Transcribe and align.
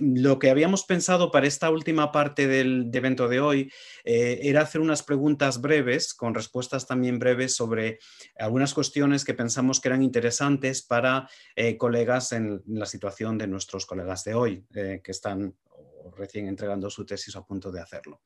lo 0.00 0.38
que 0.38 0.50
habíamos 0.50 0.84
pensado 0.84 1.30
para 1.30 1.46
esta 1.46 1.70
última 1.70 2.12
parte 2.12 2.46
del 2.46 2.90
evento 2.92 3.28
de 3.28 3.40
hoy 3.40 3.72
eh, 4.04 4.40
era 4.42 4.62
hacer 4.62 4.80
unas 4.80 5.02
preguntas 5.02 5.60
breves, 5.60 6.14
con 6.14 6.34
respuestas 6.34 6.86
también 6.86 7.18
breves 7.18 7.54
sobre 7.54 7.98
algunas 8.38 8.74
cuestiones 8.74 9.24
que 9.24 9.34
pensamos 9.34 9.80
que 9.80 9.88
eran 9.88 10.02
interesantes 10.02 10.82
para 10.82 11.28
eh, 11.56 11.76
colegas 11.76 12.32
en 12.32 12.62
la 12.66 12.86
situación 12.86 13.38
de 13.38 13.46
nuestros 13.46 13.86
colegas 13.86 14.24
de 14.24 14.34
hoy, 14.34 14.64
eh, 14.74 15.00
que 15.02 15.10
están 15.10 15.54
recién 16.16 16.46
entregando 16.48 16.90
su 16.90 17.04
tesis 17.04 17.34
a 17.36 17.44
punto 17.44 17.70
de 17.70 17.80
hacerlo. 17.80 18.20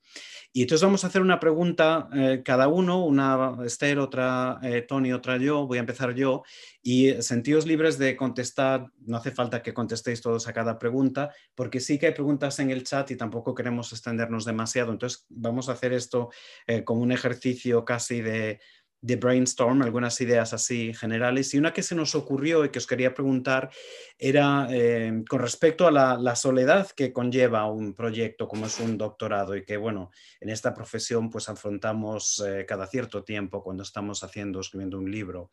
Y 0.53 0.63
entonces 0.63 0.83
vamos 0.83 1.03
a 1.03 1.07
hacer 1.07 1.21
una 1.21 1.39
pregunta 1.39 2.09
eh, 2.13 2.41
cada 2.43 2.67
uno, 2.67 3.05
una 3.05 3.57
Esther, 3.65 3.99
otra 3.99 4.59
eh, 4.63 4.81
Tony, 4.81 5.13
otra 5.13 5.37
yo, 5.37 5.67
voy 5.67 5.77
a 5.77 5.81
empezar 5.81 6.13
yo, 6.13 6.43
y 6.81 7.13
sentíos 7.21 7.65
libres 7.65 7.97
de 7.97 8.15
contestar, 8.15 8.87
no 9.05 9.17
hace 9.17 9.31
falta 9.31 9.61
que 9.61 9.73
contestéis 9.73 10.21
todos 10.21 10.47
a 10.47 10.53
cada 10.53 10.77
pregunta, 10.77 11.31
porque 11.55 11.79
sí 11.79 11.97
que 11.97 12.07
hay 12.07 12.13
preguntas 12.13 12.59
en 12.59 12.69
el 12.69 12.83
chat 12.83 13.09
y 13.11 13.15
tampoco 13.15 13.55
queremos 13.55 13.91
extendernos 13.91 14.45
demasiado, 14.45 14.91
entonces 14.91 15.25
vamos 15.29 15.69
a 15.69 15.73
hacer 15.73 15.93
esto 15.93 16.29
eh, 16.67 16.83
como 16.83 17.01
un 17.01 17.11
ejercicio 17.11 17.83
casi 17.85 18.21
de 18.21 18.59
de 19.01 19.17
brainstorm, 19.17 19.81
algunas 19.81 20.19
ideas 20.21 20.53
así 20.53 20.93
generales. 20.93 21.53
Y 21.53 21.57
una 21.57 21.73
que 21.73 21.83
se 21.83 21.95
nos 21.95 22.15
ocurrió 22.15 22.65
y 22.65 22.69
que 22.69 22.79
os 22.79 22.87
quería 22.87 23.13
preguntar 23.13 23.69
era 24.17 24.67
eh, 24.71 25.23
con 25.29 25.39
respecto 25.39 25.87
a 25.87 25.91
la, 25.91 26.35
soledad 26.35 26.89
que 26.91 27.13
conlleva 27.13 27.69
un 27.71 27.93
proyecto 27.93 28.47
como 28.47 28.65
es 28.65 28.79
un 28.79 28.97
doctorado 28.97 29.55
y 29.55 29.63
que, 29.63 29.77
bueno, 29.77 30.11
en 30.39 30.49
esta 30.49 30.73
profesión 30.73 31.29
pues 31.29 31.49
afrontamos 31.49 32.43
eh, 32.45 32.65
cada 32.67 32.87
cierto 32.87 33.23
tiempo 33.23 33.63
cuando 33.63 33.83
estamos 33.83 34.23
haciendo, 34.23 34.59
escribiendo 34.59 34.97
un 34.97 35.11
libro. 35.11 35.51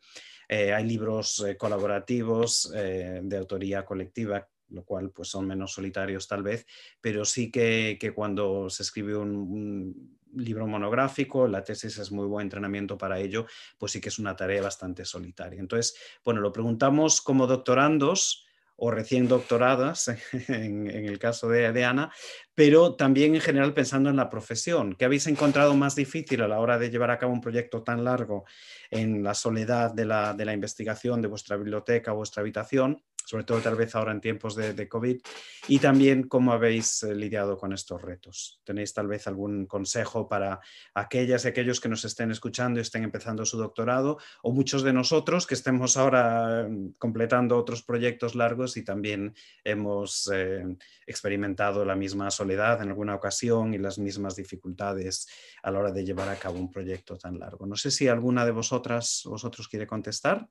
Eh, 0.49 0.73
hay 0.73 0.85
libros 0.85 1.45
colaborativos 1.57 2.71
de 2.71 3.37
autoría 3.37 3.85
colectiva 3.85 4.47
lo 4.73 4.83
cual 4.83 5.11
pues 5.11 5.29
son 5.29 5.47
menos 5.47 5.73
solitarios 5.73 6.27
tal 6.27 6.43
vez, 6.43 6.65
pero 6.99 7.25
sí 7.25 7.51
que, 7.51 8.11
cuando 8.15 8.69
se 8.69 8.83
escribe 8.83 9.15
un, 9.15 10.17
libro 10.35 10.67
monográfico, 10.67 11.47
la 11.47 11.63
tesis 11.63 11.97
es 11.97 12.11
muy 12.11 12.27
buen 12.27 12.45
entrenamiento 12.45 12.97
para 12.97 13.19
ello, 13.19 13.45
pues 13.77 13.91
sí 13.91 14.01
que 14.01 14.09
es 14.09 14.19
una 14.19 14.35
tarea 14.35 14.61
bastante 14.61 15.05
solitaria. 15.05 15.59
Entonces, 15.59 15.95
bueno, 16.23 16.41
lo 16.41 16.51
preguntamos 16.51 17.21
como 17.21 17.47
doctorandos 17.47 18.45
o 18.75 18.91
recién 18.91 19.27
doctoradas, 19.27 20.09
en, 20.47 20.87
el 20.87 21.19
caso 21.19 21.47
de, 21.47 21.71
de, 21.71 21.85
Ana, 21.85 22.11
pero 22.55 22.95
también 22.95 23.35
en 23.35 23.41
general 23.41 23.73
pensando 23.73 24.09
en 24.09 24.15
la 24.15 24.29
profesión. 24.29 24.95
¿Qué 24.95 25.05
habéis 25.05 25.27
encontrado 25.27 25.75
más 25.75 25.95
difícil 25.95 26.41
a 26.41 26.47
la 26.47 26.59
hora 26.59 26.77
de 26.77 26.89
llevar 26.89 27.11
a 27.11 27.19
cabo 27.19 27.33
un 27.33 27.41
proyecto 27.41 27.83
tan 27.83 28.03
largo 28.03 28.45
en 28.89 29.23
la 29.23 29.33
soledad 29.33 29.93
de 29.93 30.05
la, 30.05 30.33
de 30.33 30.45
la 30.45 30.53
investigación 30.53 31.21
de 31.21 31.27
vuestra 31.27 31.55
biblioteca, 31.55 32.11
vuestra 32.11 32.41
habitación? 32.41 33.01
Sobre 33.25 33.43
todo 33.43 33.59
tal 33.59 33.75
vez 33.75 33.95
ahora 33.95 34.11
en 34.11 34.21
tiempos 34.21 34.55
de, 34.55 34.87
COVID, 34.87 35.21
y 35.67 35.79
también 35.79 36.27
cómo 36.27 36.53
habéis 36.53 37.03
eh, 37.03 37.15
lidiado 37.15 37.57
con 37.57 37.73
estos 37.73 38.01
retos. 38.01 38.61
¿Tenéis 38.63 38.93
tal 38.93 39.07
vez 39.07 39.27
algún 39.27 39.65
consejo 39.65 40.27
para 40.27 40.59
aquellas 40.93 41.45
y 41.45 41.47
aquellos 41.47 41.79
que 41.79 41.89
nos 41.89 42.05
estén 42.05 42.31
escuchando 42.31 42.79
y 42.79 42.81
estén 42.81 43.03
empezando 43.03 43.45
su 43.45 43.57
doctorado, 43.57 44.17
o 44.41 44.51
muchos 44.51 44.83
de 44.83 44.93
nosotros 44.93 45.47
que 45.47 45.53
estemos 45.53 45.97
ahora 45.97 46.67
mm, 46.69 46.93
completando 46.97 47.57
otros 47.57 47.83
proyectos 47.83 48.35
largos 48.35 48.77
y 48.77 48.83
también 48.83 49.33
hemos 49.63 50.29
eh, 50.33 50.63
experimentado 51.07 51.85
la 51.85 51.95
misma 51.95 52.29
soledad 52.29 52.81
en 52.81 52.89
alguna 52.89 53.15
ocasión 53.15 53.73
y 53.73 53.77
las 53.77 53.97
mismas 53.97 54.35
dificultades 54.35 55.27
a 55.61 55.71
la 55.71 55.79
hora 55.79 55.91
de 55.91 56.03
llevar 56.03 56.29
a 56.29 56.35
cabo 56.35 56.59
un 56.59 56.71
proyecto 56.71 57.17
tan 57.17 57.39
largo? 57.39 57.65
No 57.65 57.75
sé 57.75 57.91
si 57.91 58.07
alguna 58.07 58.45
de 58.45 58.51
vosotras, 58.51 59.23
vosotros 59.25 59.67
quiere 59.67 59.87
contestar. 59.87 60.47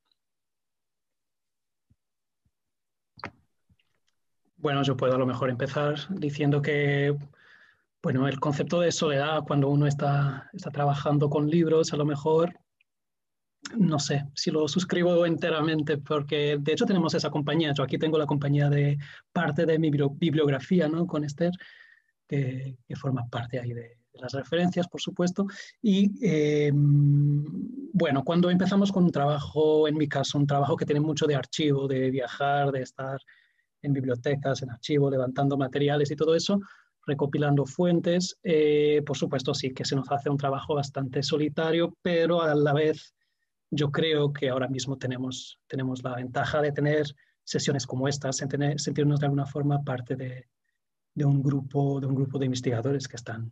Bueno, 4.62 4.84
yo 4.84 4.96
puedo 4.96 5.16
a 5.16 5.18
lo 5.18 5.26
mejor 5.26 5.50
empezar 5.50 5.96
diciendo 6.08 6.62
que, 6.62 7.18
bueno, 8.00 8.28
el 8.28 8.38
concepto 8.38 8.78
de 8.78 8.92
soledad 8.92 9.42
cuando 9.44 9.68
uno 9.68 9.88
está, 9.88 10.48
está 10.52 10.70
trabajando 10.70 11.28
con 11.28 11.50
libros, 11.50 11.92
a 11.92 11.96
lo 11.96 12.04
mejor, 12.04 12.54
no 13.76 13.98
sé 13.98 14.22
si 14.36 14.52
lo 14.52 14.68
suscribo 14.68 15.26
enteramente, 15.26 15.98
porque 15.98 16.58
de 16.60 16.72
hecho 16.72 16.86
tenemos 16.86 17.12
esa 17.12 17.28
compañía. 17.28 17.72
Yo 17.74 17.82
aquí 17.82 17.98
tengo 17.98 18.16
la 18.18 18.26
compañía 18.26 18.70
de 18.70 18.98
parte 19.32 19.66
de 19.66 19.80
mi 19.80 19.90
bibliografía, 19.90 20.88
¿no? 20.88 21.08
Con 21.08 21.24
Esther, 21.24 21.50
que, 22.28 22.76
forma 22.94 23.26
parte 23.28 23.58
ahí 23.58 23.72
de, 23.72 23.98
las 24.12 24.32
referencias, 24.32 24.86
por 24.86 25.00
supuesto. 25.00 25.44
Y 25.80 26.12
em, 26.24 27.44
bueno, 27.92 28.22
cuando 28.22 28.48
empezamos 28.48 28.92
con 28.92 29.02
un 29.02 29.10
trabajo, 29.10 29.88
en 29.88 29.96
mi 29.96 30.06
caso, 30.06 30.38
un 30.38 30.46
trabajo 30.46 30.76
que 30.76 30.86
tiene 30.86 31.00
mucho 31.00 31.26
de 31.26 31.34
archivo, 31.34 31.88
de 31.88 32.12
viajar, 32.12 32.70
de 32.70 32.82
estar 32.82 33.18
en 33.82 33.92
bibliotecas, 33.92 34.62
en 34.62 34.70
archivos, 34.70 35.10
levantando 35.10 35.56
materiales 35.56 36.10
y 36.10 36.16
todo 36.16 36.34
eso, 36.34 36.60
recopilando 37.06 37.66
fuentes. 37.66 38.38
Eh, 38.42 39.02
por 39.04 39.16
supuesto, 39.16 39.54
sí 39.54 39.72
que 39.72 39.84
se 39.84 39.96
nos 39.96 40.10
hace 40.10 40.30
un 40.30 40.36
trabajo 40.36 40.74
bastante 40.74 41.22
solitario, 41.22 41.96
pero 42.02 42.42
a 42.42 42.54
la 42.54 42.72
vez 42.72 43.14
yo 43.70 43.90
creo 43.90 44.32
que 44.32 44.50
ahora 44.50 44.68
mismo 44.68 44.98
tenemos, 44.98 45.58
tenemos 45.66 46.02
la 46.04 46.14
ventaja 46.14 46.60
de 46.60 46.72
tener 46.72 47.06
sesiones 47.42 47.86
como 47.86 48.06
estas, 48.06 48.40
en 48.42 48.48
tener, 48.48 48.80
sentirnos 48.80 49.20
de 49.20 49.26
alguna 49.26 49.46
forma 49.46 49.82
parte 49.82 50.14
de, 50.14 50.46
de, 51.14 51.24
un 51.24 51.42
grupo, 51.42 52.00
de 52.00 52.06
un 52.06 52.14
grupo 52.14 52.38
de 52.38 52.46
investigadores 52.46 53.08
que 53.08 53.16
están, 53.16 53.50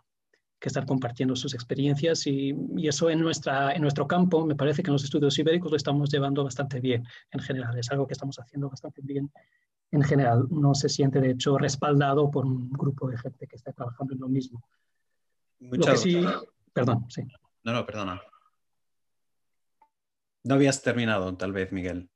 que 0.60 0.68
están 0.68 0.86
compartiendo 0.86 1.34
sus 1.34 1.54
experiencias 1.54 2.26
y, 2.26 2.54
y, 2.76 2.86
eso 2.86 3.08
en, 3.08 3.20
nuestra, 3.20 3.72
en 3.72 3.82
nuestro 3.82 4.06
campo, 4.06 4.46
me 4.46 4.54
parece 4.54 4.82
que 4.82 4.90
en 4.90 4.92
los 4.92 5.04
estudios 5.04 5.38
ibéricos 5.38 5.70
lo 5.70 5.76
estamos 5.76 6.10
llevando 6.10 6.44
bastante 6.44 6.80
bien 6.80 7.02
en 7.30 7.40
general, 7.40 7.76
es 7.78 7.90
algo 7.90 8.06
que 8.06 8.12
estamos 8.12 8.38
haciendo 8.38 8.68
bastante 8.68 9.00
bien 9.02 9.32
en 9.92 10.02
general 10.02 10.46
no 10.50 10.74
se 10.74 10.88
siente 10.88 11.20
de 11.20 11.30
hecho 11.30 11.58
respaldado 11.58 12.30
por 12.30 12.44
un 12.44 12.70
grupo 12.70 13.08
de 13.08 13.18
gente 13.18 13.46
que 13.46 13.56
está 13.56 13.72
trabajando 13.72 14.14
en 14.14 14.20
lo 14.20 14.28
mismo. 14.28 14.62
Muchas 15.60 16.00
sí, 16.00 16.24
perdón, 16.72 17.06
sí. 17.08 17.22
No, 17.64 17.72
no, 17.72 17.86
perdona. 17.86 18.20
No 20.42 20.54
habías 20.54 20.82
terminado, 20.82 21.36
tal 21.36 21.52
vez, 21.52 21.72
Miguel. 21.72 22.09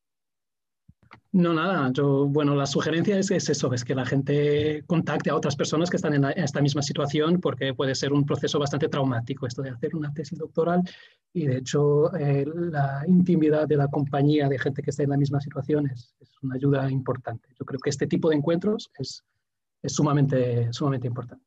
No, 1.33 1.53
nada. 1.53 1.91
Yo, 1.93 2.27
bueno, 2.27 2.55
la 2.55 2.65
sugerencia 2.65 3.19
es, 3.19 3.31
eso, 3.31 3.73
es 3.73 3.85
que 3.85 3.95
la 3.95 4.07
gente 4.07 4.85
contacte 4.87 5.31
a 5.31 5.35
otras 5.35 5.57
personas 5.57 5.91
que 5.91 5.97
están 5.97 6.15
en, 6.15 6.25
esta 6.37 6.61
misma 6.61 6.81
situación, 6.81 7.41
porque 7.41 7.75
puede 7.75 7.97
ser 7.97 8.13
un 8.13 8.25
proceso 8.25 8.59
bastante 8.61 8.89
traumático 8.89 9.47
esto 9.47 9.61
de 9.61 9.71
hacer 9.71 9.97
una 9.97 10.13
tesis 10.15 10.39
doctoral 10.39 10.83
y, 11.33 11.47
de 11.47 11.59
hecho, 11.59 12.15
eh, 12.15 12.47
la 12.55 13.03
intimidad 13.09 13.67
de 13.67 13.77
la 13.77 13.89
compañía 13.89 14.49
de 14.49 14.61
gente 14.61 14.81
que 14.81 14.91
está 14.91 15.03
en 15.03 15.11
la 15.11 15.17
misma 15.17 15.41
situación 15.41 15.89
es, 15.89 16.15
una 16.43 16.55
ayuda 16.55 16.89
importante. 16.91 17.49
Yo 17.59 17.65
creo 17.65 17.81
que 17.81 17.91
este 17.91 18.07
tipo 18.07 18.29
de 18.29 18.37
encuentros 18.37 18.91
es, 18.99 19.25
es 19.83 19.93
sumamente, 19.93 20.73
sumamente 20.73 21.09
importante. 21.09 21.45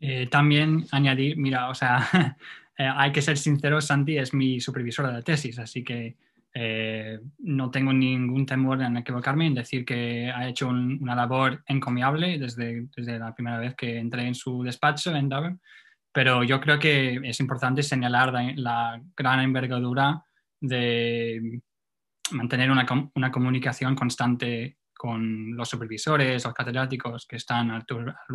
Eh, 0.00 0.28
también 0.28 0.86
añadir, 0.92 1.36
mira, 1.36 1.68
o 1.68 1.74
sea, 1.74 2.08
eh, 2.78 2.88
hay 2.94 3.12
que 3.12 3.20
ser 3.20 3.36
sincero, 3.36 3.80
Santi 3.80 4.16
es 4.16 4.32
mi 4.32 4.60
supervisora 4.60 5.10
de 5.10 5.22
tesis, 5.22 5.58
así 5.58 5.82
que 5.82 6.16
eh, 6.60 7.20
no 7.38 7.70
tengo 7.70 7.92
ningún 7.92 8.44
temor 8.44 8.82
en 8.82 8.96
equivocarme 8.96 9.46
en 9.46 9.54
decir 9.54 9.84
que 9.84 10.28
ha 10.28 10.48
hecho 10.48 10.66
una 10.66 11.14
labor 11.14 11.62
encomiable 11.68 12.36
desde, 12.36 12.88
desde, 12.96 13.16
la 13.16 13.32
primera 13.32 13.60
vez 13.60 13.76
que 13.76 13.96
entré 13.96 14.26
en 14.26 14.34
su 14.34 14.64
despacho 14.64 15.14
en 15.14 15.28
Dublin, 15.28 15.60
pero 16.12 16.42
yo 16.42 16.60
creo 16.60 16.76
que 16.80 17.20
es 17.22 17.38
importante 17.38 17.84
señalar 17.84 18.32
la, 18.56 19.00
gran 19.16 19.38
envergadura 19.38 20.20
de 20.60 21.60
mantener 22.32 22.72
una, 22.72 22.84
una, 23.14 23.30
comunicación 23.30 23.94
constante 23.94 24.78
con 24.92 25.54
los 25.56 25.68
supervisores, 25.68 26.42
los 26.42 26.54
catedráticos 26.54 27.24
que 27.24 27.36
están 27.36 27.70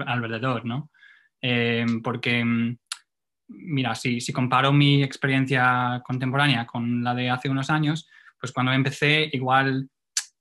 alrededor, 0.06 0.64
¿no? 0.64 0.92
Eh, 1.42 1.86
porque 2.02 2.78
mira, 3.48 3.96
si, 3.96 4.20
comparo 4.32 4.72
mi 4.72 5.04
experiencia 5.04 6.02
contemporánea 6.06 6.66
con 6.66 7.04
la 7.04 7.14
de 7.14 7.30
hace 7.30 7.50
unos 7.50 7.70
años, 7.70 8.08
pues 8.40 8.52
cuando 8.52 8.72
empecé 8.72 9.30
igual 9.32 9.90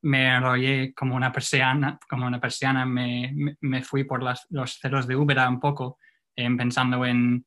me 0.02 0.34
enrollé 0.34 0.92
como 0.94 1.14
una 1.14 1.30
persiana, 1.30 1.98
como 2.08 2.26
una 2.26 2.40
persiana 2.40 2.84
me, 2.84 3.56
me, 3.60 3.82
fui 3.82 4.04
por 4.04 4.22
las, 4.22 4.46
los 4.50 4.78
ceros 4.78 5.06
de 5.06 5.14
Uber 5.14 5.38
un 5.48 5.60
poco, 5.60 5.98
eh, 6.34 6.48
pensando 6.56 7.04
en 7.04 7.44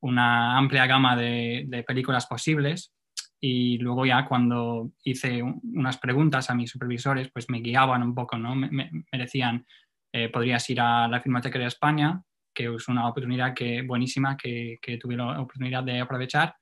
una 0.00 0.56
amplia 0.56 0.86
gama 0.86 1.16
de, 1.16 1.64
de, 1.66 1.82
películas 1.82 2.26
posibles 2.26 2.94
y 3.40 3.78
luego 3.78 4.06
ya 4.06 4.24
cuando 4.24 4.92
hice 5.04 5.42
unas 5.42 5.98
preguntas 5.98 6.48
a 6.48 6.54
mis 6.54 6.70
supervisores, 6.70 7.30
pues 7.30 7.50
me 7.50 7.60
guiaban 7.60 8.02
un 8.02 8.14
poco, 8.14 8.38
¿no? 8.38 8.54
Me, 8.54 8.70
me 8.70 9.18
decían, 9.18 9.66
eh, 10.12 10.30
podrías 10.30 10.68
ir 10.70 10.80
a 10.80 11.06
la 11.08 11.20
Filmoteca 11.20 11.58
de 11.58 11.66
España, 11.66 12.22
que 12.58 12.74
es 12.74 12.88
una 12.88 13.08
oportunidad 13.08 13.54
que, 13.54 13.82
buenísima 13.82 14.36
que, 14.36 14.80
que 14.82 14.98
tuve 14.98 15.16
la 15.16 15.40
oportunidad 15.40 15.84
de 15.84 16.00
aprovechar 16.00 16.56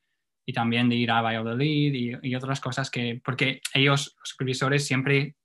y 0.47 0.53
también 0.53 0.91
de 0.91 0.97
ir 0.97 1.11
a 1.11 1.23
Valladolid 1.23 1.95
y, 1.95 2.13
y 2.23 2.35
otras 2.35 2.61
cosas 2.61 2.91
que, 2.91 3.19
porque 3.25 3.63
ellos, 3.73 4.15
los 4.19 4.29
supervisores, 4.29 4.87
siempre 4.87 5.37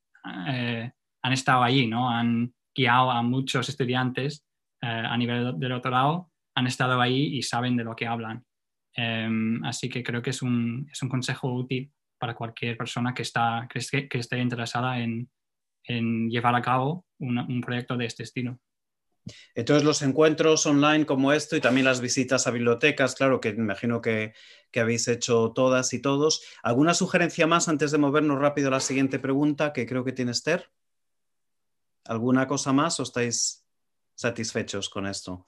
eh, 0.49 0.91
han 1.23 1.33
estado 1.33 1.63
allí, 1.63 1.87
¿no? 1.87 2.09
Han 2.09 2.53
guiado 2.75 3.11
a 3.11 3.21
muchos 3.21 3.69
estudiantes 3.69 4.45
eh, 4.81 4.87
a 4.87 5.15
nivel 5.15 5.57
de 5.57 5.69
doctorado, 5.69 6.29
han 6.53 6.67
estado 6.67 6.99
ahí 6.99 7.37
y 7.37 7.43
saben 7.43 7.77
de 7.77 7.85
lo 7.85 7.95
que 7.95 8.07
hablan. 8.07 8.43
Em, 8.93 9.63
así 9.63 9.87
que 9.87 10.03
creo 10.03 10.21
que 10.21 10.31
es 10.31 10.41
un, 10.41 10.85
es 10.91 11.01
un, 11.01 11.07
consejo 11.07 11.53
útil 11.53 11.89
para 12.19 12.35
cualquier 12.35 12.75
persona 12.75 13.13
que, 13.13 13.21
está, 13.21 13.69
que, 13.69 14.09
que 14.09 14.17
esté 14.17 14.37
interesada 14.37 14.99
en, 14.99 15.29
en 15.85 16.29
llevar 16.29 16.55
a 16.55 16.61
cabo 16.61 17.05
un 17.19 17.61
proyecto 17.61 17.95
de 17.95 18.05
este 18.05 18.23
estilo. 18.23 18.59
Entonces, 19.55 19.83
los 19.83 20.01
encuentros 20.01 20.65
online 20.65 21.05
como 21.05 21.33
esto 21.33 21.55
y 21.55 21.61
también 21.61 21.85
las 21.85 22.01
visitas 22.01 22.47
a 22.47 22.51
bibliotecas, 22.51 23.15
claro 23.15 23.39
que 23.39 23.49
imagino 23.49 24.01
que, 24.01 24.33
habéis 24.75 25.07
hecho 25.07 25.51
todas 25.53 25.93
y 25.93 25.99
todos. 25.99 26.43
¿Alguna 26.63 26.93
sugerencia 26.93 27.45
más 27.47 27.67
antes 27.67 27.91
de 27.91 27.97
movernos 27.97 28.39
rápido 28.39 28.69
a 28.69 28.71
la 28.71 28.79
siguiente 28.79 29.19
pregunta 29.19 29.73
que 29.73 29.85
creo 29.85 30.03
que 30.03 30.13
tiene 30.13 30.31
Esther? 30.31 30.71
¿Alguna 32.05 32.47
cosa 32.47 32.73
más 32.73 32.99
o 32.99 33.03
estáis 33.03 33.65
satisfechos 34.15 34.89
con 34.89 35.05
esto? 35.07 35.47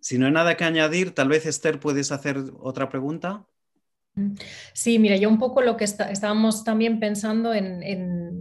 Si 0.00 0.18
no 0.18 0.26
hay 0.26 0.32
nada 0.32 0.56
que 0.56 0.64
añadir, 0.64 1.14
tal 1.14 1.28
vez 1.28 1.46
Esther 1.46 1.80
puedes 1.80 2.12
hacer 2.12 2.38
otra 2.60 2.88
pregunta. 2.88 3.46
Sí, 4.72 4.98
mira, 4.98 5.16
yo 5.16 5.28
un 5.28 5.38
poco 5.38 5.62
lo 5.62 5.76
que 5.76 5.84
estábamos 5.84 6.64
también 6.64 7.00
pensando 7.00 7.54
en, 7.54 7.82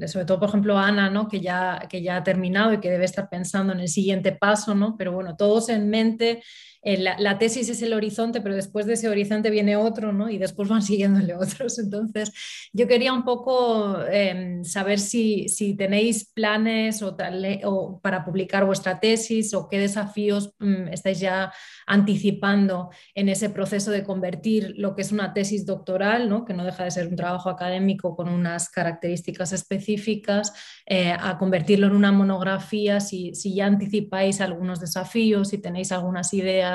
sobre 0.07 0.25
todo, 0.25 0.39
por 0.39 0.49
ejemplo, 0.49 0.77
Ana, 0.77 1.09
¿no? 1.09 1.27
que, 1.27 1.39
ya, 1.41 1.85
que 1.89 2.01
ya 2.01 2.17
ha 2.17 2.23
terminado 2.23 2.73
y 2.73 2.79
que 2.79 2.89
debe 2.89 3.05
estar 3.05 3.29
pensando 3.29 3.73
en 3.73 3.79
el 3.79 3.89
siguiente 3.89 4.31
paso, 4.31 4.75
¿no? 4.75 4.95
pero 4.97 5.11
bueno, 5.11 5.35
todos 5.35 5.69
en 5.69 5.89
mente 5.89 6.41
eh, 6.81 6.97
la, 6.97 7.37
tesis 7.37 7.67
es 7.69 7.81
el 7.81 7.93
horizonte, 7.93 8.39
pero 8.39 8.55
después 8.55 8.85
de 8.85 8.93
ese 8.93 9.09
horizonte 9.09 9.49
viene 9.49 9.75
otro, 9.75 10.13
¿no? 10.13 10.29
Y 10.29 10.37
después 10.37 10.69
van 10.69 10.81
siguiéndole 10.81 11.35
otros. 11.35 11.77
Entonces, 11.79 12.31
yo 12.71 12.87
quería 12.87 13.11
un 13.13 13.23
poco 13.23 14.01
em, 14.05 14.63
saber 14.63 14.99
si, 14.99 15.47
tenéis 15.77 16.31
planes 16.33 17.01
o, 17.01 17.15
o, 17.63 17.99
para 17.99 18.23
publicar 18.23 18.65
vuestra 18.65 18.99
tesis 18.99 19.53
o 19.53 19.67
qué 19.67 19.79
desafíos 19.79 20.53
mm, 20.59 20.87
estáis 20.89 21.19
ya 21.19 21.51
anticipando 21.85 22.89
en 23.13 23.29
ese 23.29 23.49
proceso 23.49 23.91
de 23.91 24.03
convertir 24.03 24.73
lo 24.77 24.95
que 24.95 25.01
es 25.01 25.11
una 25.11 25.33
tesis 25.33 25.65
doctoral, 25.65 26.29
¿no? 26.29 26.45
que 26.45 26.53
no 26.53 26.63
deja 26.63 26.83
de 26.83 26.91
ser 26.91 27.07
un 27.07 27.15
trabajo 27.15 27.49
académico 27.49 28.15
con 28.15 28.29
unas 28.29 28.69
características 28.69 29.51
específicas, 29.51 30.53
eh, 30.85 31.11
a 31.11 31.37
convertirlo 31.37 31.87
en 31.87 31.95
una 31.95 32.11
monografía, 32.11 32.99
si, 32.99 33.35
si 33.35 33.55
ya 33.55 33.65
anticipáis 33.65 34.41
algunos 34.41 34.79
desafíos, 34.79 35.49
si 35.49 35.57
tenéis 35.57 35.91
algunas 35.91 36.33
ideas 36.33 36.68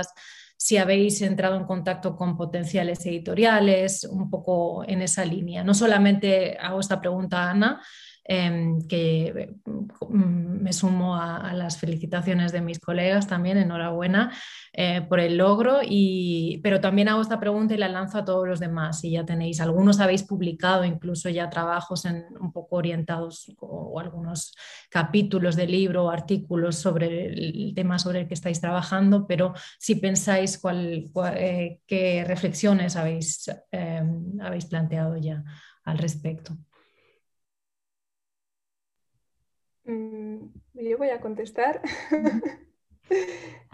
si 0.57 0.77
habéis 0.77 1.21
entrado 1.23 1.57
en 1.57 1.65
contacto 1.65 2.17
con 2.17 2.37
potenciales 2.37 3.05
editoriales, 3.07 4.05
un 4.05 4.31
poco 4.31 4.85
en 4.89 5.03
esa 5.03 5.25
línea. 5.25 5.63
No 5.63 5.75
solamente 5.75 6.57
hago 6.59 6.81
esta 6.81 7.01
pregunta 7.01 7.45
a 7.45 7.51
Ana, 7.51 7.83
Em, 8.27 8.81
que 8.89 9.55
mm, 9.67 10.63
me 10.63 10.73
sumo 10.73 11.15
a, 11.15 11.53
las 11.53 11.77
felicitaciones 11.79 12.53
de 12.53 12.63
mis 12.63 12.81
colegas 12.81 13.27
también, 13.27 13.59
enhorabuena 13.59 14.33
eh, 14.73 15.03
por 15.03 15.21
el 15.21 15.37
logro, 15.37 15.81
y, 15.83 16.59
pero 16.63 16.81
también 16.81 17.09
hago 17.09 17.21
esta 17.21 17.39
pregunta 17.39 17.75
y 17.75 17.77
la 17.77 17.89
lanzo 17.89 18.19
a 18.19 18.25
todos 18.25 18.49
los 18.49 18.61
demás. 18.61 19.01
Si 19.01 19.11
ya 19.11 19.27
tenéis, 19.27 19.61
algunos 19.61 20.01
habéis 20.01 20.23
publicado 20.23 20.85
incluso 20.85 21.29
ya 21.29 21.51
trabajos 21.51 22.07
en, 22.07 22.25
un 22.41 22.51
poco 22.51 22.77
orientados 22.77 23.55
o, 23.61 24.01
algunos 24.01 24.55
capítulos 24.91 25.55
de 25.55 25.67
libro 25.67 26.07
o 26.07 26.11
artículos 26.11 26.77
sobre 26.77 27.27
el 27.27 27.73
tema 27.75 27.99
sobre 27.99 28.21
el 28.23 28.29
que 28.29 28.35
estáis 28.35 28.61
trabajando, 28.61 29.27
pero 29.27 29.53
si 29.79 29.97
pensáis 29.97 30.59
cuál, 30.59 31.11
eh, 31.37 31.81
qué 31.87 32.25
reflexiones 32.27 32.97
habéis, 32.97 33.51
em, 33.71 34.41
habéis 34.41 34.65
planteado 34.65 35.19
ya 35.19 35.45
al 35.85 35.99
respecto. 35.99 36.57
Mm, 39.85 40.47
yo 40.75 40.99
voy 40.99 41.11
a 41.11 41.21
contestar. 41.21 41.81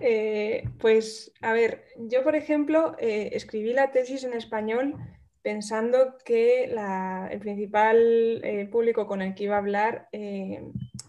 Eh, 0.03 0.65
pues, 0.81 1.31
a 1.41 1.53
ver, 1.53 1.85
yo, 1.97 2.25
por 2.25 2.35
ejemplo, 2.35 2.97
eh, 2.99 3.31
escribí 3.35 3.73
la 3.73 3.93
tesis 3.93 4.25
en 4.25 4.33
español 4.33 4.97
pensando 5.43 6.17
que 6.25 6.65
el 6.65 7.39
principal 7.39 8.41
eh, 8.43 8.67
público 8.73 9.07
con 9.07 9.23
el 9.23 9.35
que 9.35 9.45
iba 9.45 9.55
a 9.55 9.59
hablar 9.59 10.09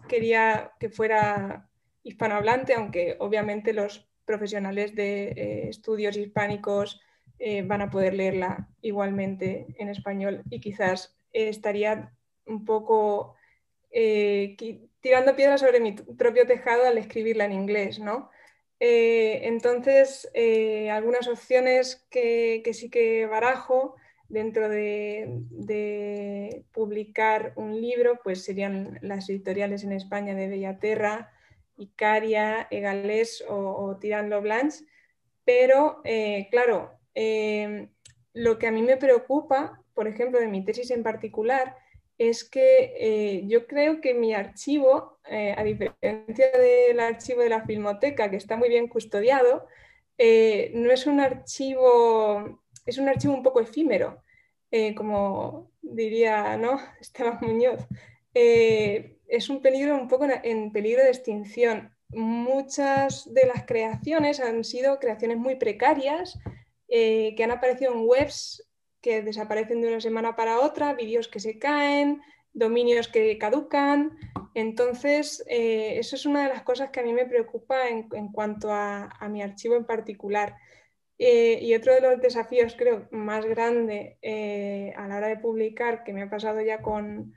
quería 0.07 0.74
que 0.80 0.89
fuera 0.89 1.69
hispanohablante, 2.03 2.74
aunque 2.75 3.15
obviamente 3.19 3.74
los 3.74 4.07
profesionales 4.25 4.94
de 4.94 5.69
estudios 5.69 6.15
hispánicos 6.15 7.01
van 7.65 7.81
a 7.81 7.89
poder 7.89 8.13
leerla 8.13 8.68
igualmente 8.81 9.68
en 9.80 9.89
español 9.89 10.44
y 10.50 10.59
quizás 10.59 11.18
estaría 11.31 12.12
un 12.45 12.65
poco 12.65 13.36
tirando 13.91 15.35
piedras 15.35 15.61
sobre 15.61 15.79
mi 15.79 15.93
propio 15.93 16.45
tejado 16.47 16.85
al 16.85 16.97
escribirla 16.97 17.45
en 17.45 17.53
inglés, 17.53 17.99
¿no? 17.99 18.29
Eh, 18.83 19.47
entonces, 19.47 20.27
eh, 20.33 20.89
algunas 20.89 21.27
opciones 21.27 22.07
que, 22.09 22.63
sí 22.73 22.89
que 22.89 23.27
barajo 23.27 23.95
dentro 24.27 24.69
de, 24.69 26.65
publicar 26.71 27.53
un 27.57 27.79
libro, 27.79 28.19
pues 28.23 28.43
serían 28.43 28.97
las 29.03 29.29
editoriales 29.29 29.83
en 29.83 29.91
España 29.91 30.33
de 30.33 30.47
Bellaterra, 30.47 31.31
Icaria, 31.77 32.67
Egalés 32.71 33.43
o, 33.47 33.97
Tirando 34.01 34.41
Blanche. 34.41 34.83
Pero, 35.45 36.01
eh, 36.03 36.47
claro, 36.49 36.97
lo 38.33 38.57
que 38.57 38.67
a 38.67 38.71
mí 38.71 38.81
me 38.81 38.97
preocupa, 38.97 39.83
por 39.93 40.07
ejemplo, 40.07 40.39
de 40.39 40.47
mi 40.47 40.65
tesis 40.65 40.89
en 40.89 41.03
particular, 41.03 41.75
es 42.29 42.44
que 42.44 42.94
eh, 43.00 43.44
yo 43.47 43.65
creo 43.65 44.00
que 44.00 44.13
mi 44.13 44.35
archivo, 44.35 45.18
eh, 45.27 45.56
a 45.57 45.63
diferencia 45.63 46.51
del 46.51 47.00
archivo 47.00 47.41
de 47.41 47.50
la 47.50 47.65
Filmoteca, 47.65 48.29
que 48.29 48.35
está 48.38 48.56
muy 48.56 48.69
bien 48.69 48.88
custodiado, 48.88 49.65
eh, 50.19 50.71
no 50.75 50.91
es 50.91 51.07
un 51.07 51.19
archivo, 51.19 52.62
es 52.85 53.00
un 53.00 53.09
archivo 53.09 53.33
un 53.33 53.41
poco 53.41 53.59
efímero, 53.59 54.21
como 54.95 55.71
diría 55.81 56.57
¿no? 56.57 56.79
Esteban 57.01 57.39
Muñoz. 57.41 57.88
es 58.33 59.50
un 59.50 59.62
peligro 59.63 59.95
un 59.95 60.07
poco 60.07 60.27
en 60.44 60.71
peligro 60.71 61.01
de 61.01 61.09
extinción. 61.09 61.91
Muchas 62.09 63.33
de 63.33 63.47
las 63.47 63.65
creaciones 63.65 64.39
han 64.39 64.63
sido 64.63 65.00
creaciones 65.00 65.38
muy 65.38 65.56
precarias 65.56 66.38
que 66.88 67.44
han 67.44 67.51
aparecido 67.51 67.94
en 67.94 68.06
webs 68.06 68.70
que 69.01 69.21
desaparecen 69.21 69.81
de 69.81 69.88
una 69.88 70.01
semana 70.01 70.36
para 70.36 70.59
otra, 70.59 70.94
vídeos 70.94 71.27
que 71.27 71.39
se 71.39 71.57
caen, 71.57 72.21
dominios 72.53 73.07
que 73.07 73.38
caducan. 73.38 74.18
Entonces, 74.53 75.44
eh, 75.48 75.98
eso 75.98 76.15
es 76.15 76.25
una 76.25 76.44
de 76.44 76.50
las 76.50 76.63
cosas 76.63 76.89
que 76.92 77.00
a 77.00 77.03
mí 77.03 77.13
me 77.13 77.25
preocupa 77.25 77.88
en, 77.88 78.31
cuanto 78.31 78.71
a, 78.71 79.09
mi 79.30 79.42
archivo 79.42 79.75
en 79.75 79.86
particular. 79.86 80.56
Eh, 81.18 81.59
y 81.62 81.75
otro 81.75 81.94
de 81.94 82.01
los 82.01 82.19
desafíos, 82.19 82.75
creo, 82.77 83.07
más 83.12 83.45
grande 83.45 84.18
eh, 84.21 84.94
a 84.98 85.07
la 85.07 85.18
hora 85.18 85.27
de 85.27 85.38
publicar, 85.38 86.03
que 86.03 86.13
me 86.13 86.24
ha 86.24 86.30
pasado 86.30 86.62
ya 86.62 86.81
con, 86.81 87.33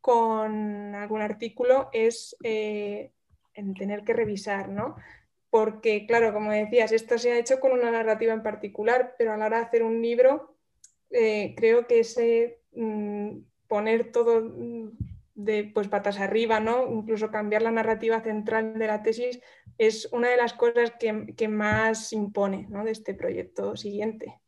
con 0.00 0.94
algún 0.94 1.22
artículo, 1.22 1.88
es 1.92 2.36
en 2.42 3.74
tener 3.74 4.04
que 4.04 4.12
revisar, 4.12 4.68
¿no? 4.68 4.96
Porque, 5.50 6.06
claro, 6.06 6.32
como 6.32 6.52
decías, 6.52 6.92
esto 6.92 7.16
se 7.16 7.32
ha 7.32 7.38
hecho 7.38 7.58
con 7.58 7.72
una 7.72 7.90
narrativa 7.90 8.34
en 8.34 8.42
particular, 8.42 9.14
pero 9.16 9.32
a 9.32 9.36
la 9.36 9.46
hora 9.46 9.58
de 9.58 9.64
hacer 9.64 9.82
un 9.82 10.02
libro, 10.02 10.57
eh, 11.10 11.54
creo 11.56 11.86
que 11.86 12.00
ese 12.00 12.60
mm, 12.72 13.38
poner 13.66 14.12
todo 14.12 14.42
mm, 14.42 14.90
de 15.34 15.70
pues, 15.72 15.88
patas 15.88 16.18
arriba, 16.18 16.58
¿no? 16.58 16.90
incluso 16.90 17.30
cambiar 17.30 17.62
la 17.62 17.70
narrativa 17.70 18.20
central 18.20 18.78
de 18.78 18.86
la 18.86 19.02
tesis, 19.02 19.40
es 19.78 20.08
una 20.12 20.28
de 20.28 20.36
las 20.36 20.52
cosas 20.52 20.92
que, 20.98 21.48
más 21.48 22.12
impone 22.12 22.66
de 22.68 22.90
este 22.90 23.14
proyecto 23.14 23.76
siguiente. 23.76 24.40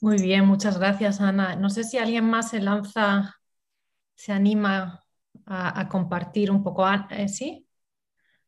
Muy 0.00 0.16
bien, 0.16 0.46
muchas 0.46 0.78
gracias, 0.78 1.20
Ana. 1.20 1.56
No 1.56 1.70
sé 1.70 1.84
si 1.84 1.98
alguien 1.98 2.24
más 2.24 2.50
se 2.50 2.60
lanza, 2.60 3.36
se 4.14 4.32
anima 4.32 5.04
a, 5.46 5.88
compartir 5.88 6.50
un 6.50 6.62
poco. 6.62 6.86
Eh, 7.10 7.28
¿Sí? 7.28 7.66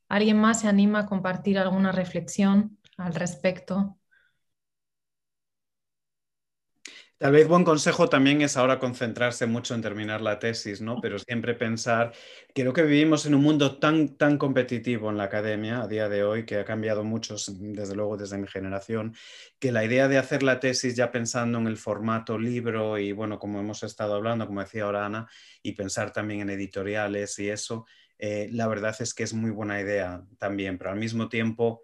¿Alguien 0.09 0.39
más 0.39 0.61
se 0.61 0.69
anima 0.69 1.01
a 1.01 1.07
compartir 1.07 1.59
alguna 1.59 1.93
reflexión 1.93 2.79
al 2.97 3.15
respecto? 3.15 3.99
Tal 7.19 7.33
vez 7.33 7.49
buen 7.49 7.65
consejo 7.65 8.11
también 8.11 8.43
es 8.43 8.59
ahora 8.59 8.79
concentrarse 8.79 9.47
mucho 9.47 9.75
en 9.75 9.81
terminar 9.81 10.21
la 10.21 10.39
tesis, 10.39 10.83
¿no? 10.83 11.01
Pero 11.01 11.19
siempre 11.19 11.55
pensar, 11.55 12.13
creo 12.55 12.75
que 12.75 12.83
vivimos 12.83 13.25
en 13.25 13.35
un 13.35 13.41
mundo 13.43 13.79
tan, 13.79 14.19
tan 14.19 14.37
competitivo 14.37 15.09
en 15.09 15.17
la 15.17 15.25
academia 15.25 15.81
a 15.81 15.89
día 15.89 16.11
de 16.11 16.25
hoy, 16.25 16.45
que 16.45 16.59
ha 16.59 16.65
cambiado 16.67 17.05
mucho, 17.05 17.37
desde 17.59 17.95
luego 17.95 18.19
desde 18.19 18.37
mi 18.37 18.47
generación, 18.47 19.15
que 19.59 19.73
la 19.73 19.83
idea 19.83 20.09
de 20.09 20.19
hacer 20.19 20.43
la 20.43 20.61
tesis 20.61 20.95
ya 20.95 21.11
pensando 21.11 21.57
en 21.59 21.67
el 21.69 21.79
formato 21.79 22.39
libro 22.39 22.99
y, 22.99 23.13
bueno, 23.13 23.39
como 23.39 23.61
hemos 23.61 23.83
estado 23.83 24.15
hablando, 24.15 24.47
como 24.47 24.61
decía 24.61 24.85
ahora 24.85 25.07
Ana, 25.07 25.27
y 25.63 25.73
pensar 25.73 26.13
también 26.13 26.41
en 26.43 26.51
editoriales 26.51 27.39
y 27.39 27.49
eso, 27.49 27.87
eh, 28.19 28.49
la 28.53 28.67
verdad 28.69 28.95
es 29.01 29.15
que 29.15 29.23
es 29.23 29.33
muy 29.33 29.51
buena 29.51 29.81
idea 29.81 30.23
también, 30.39 30.77
pero 30.77 30.91
al 30.91 30.99
mismo 30.99 31.31
tiempo 31.31 31.81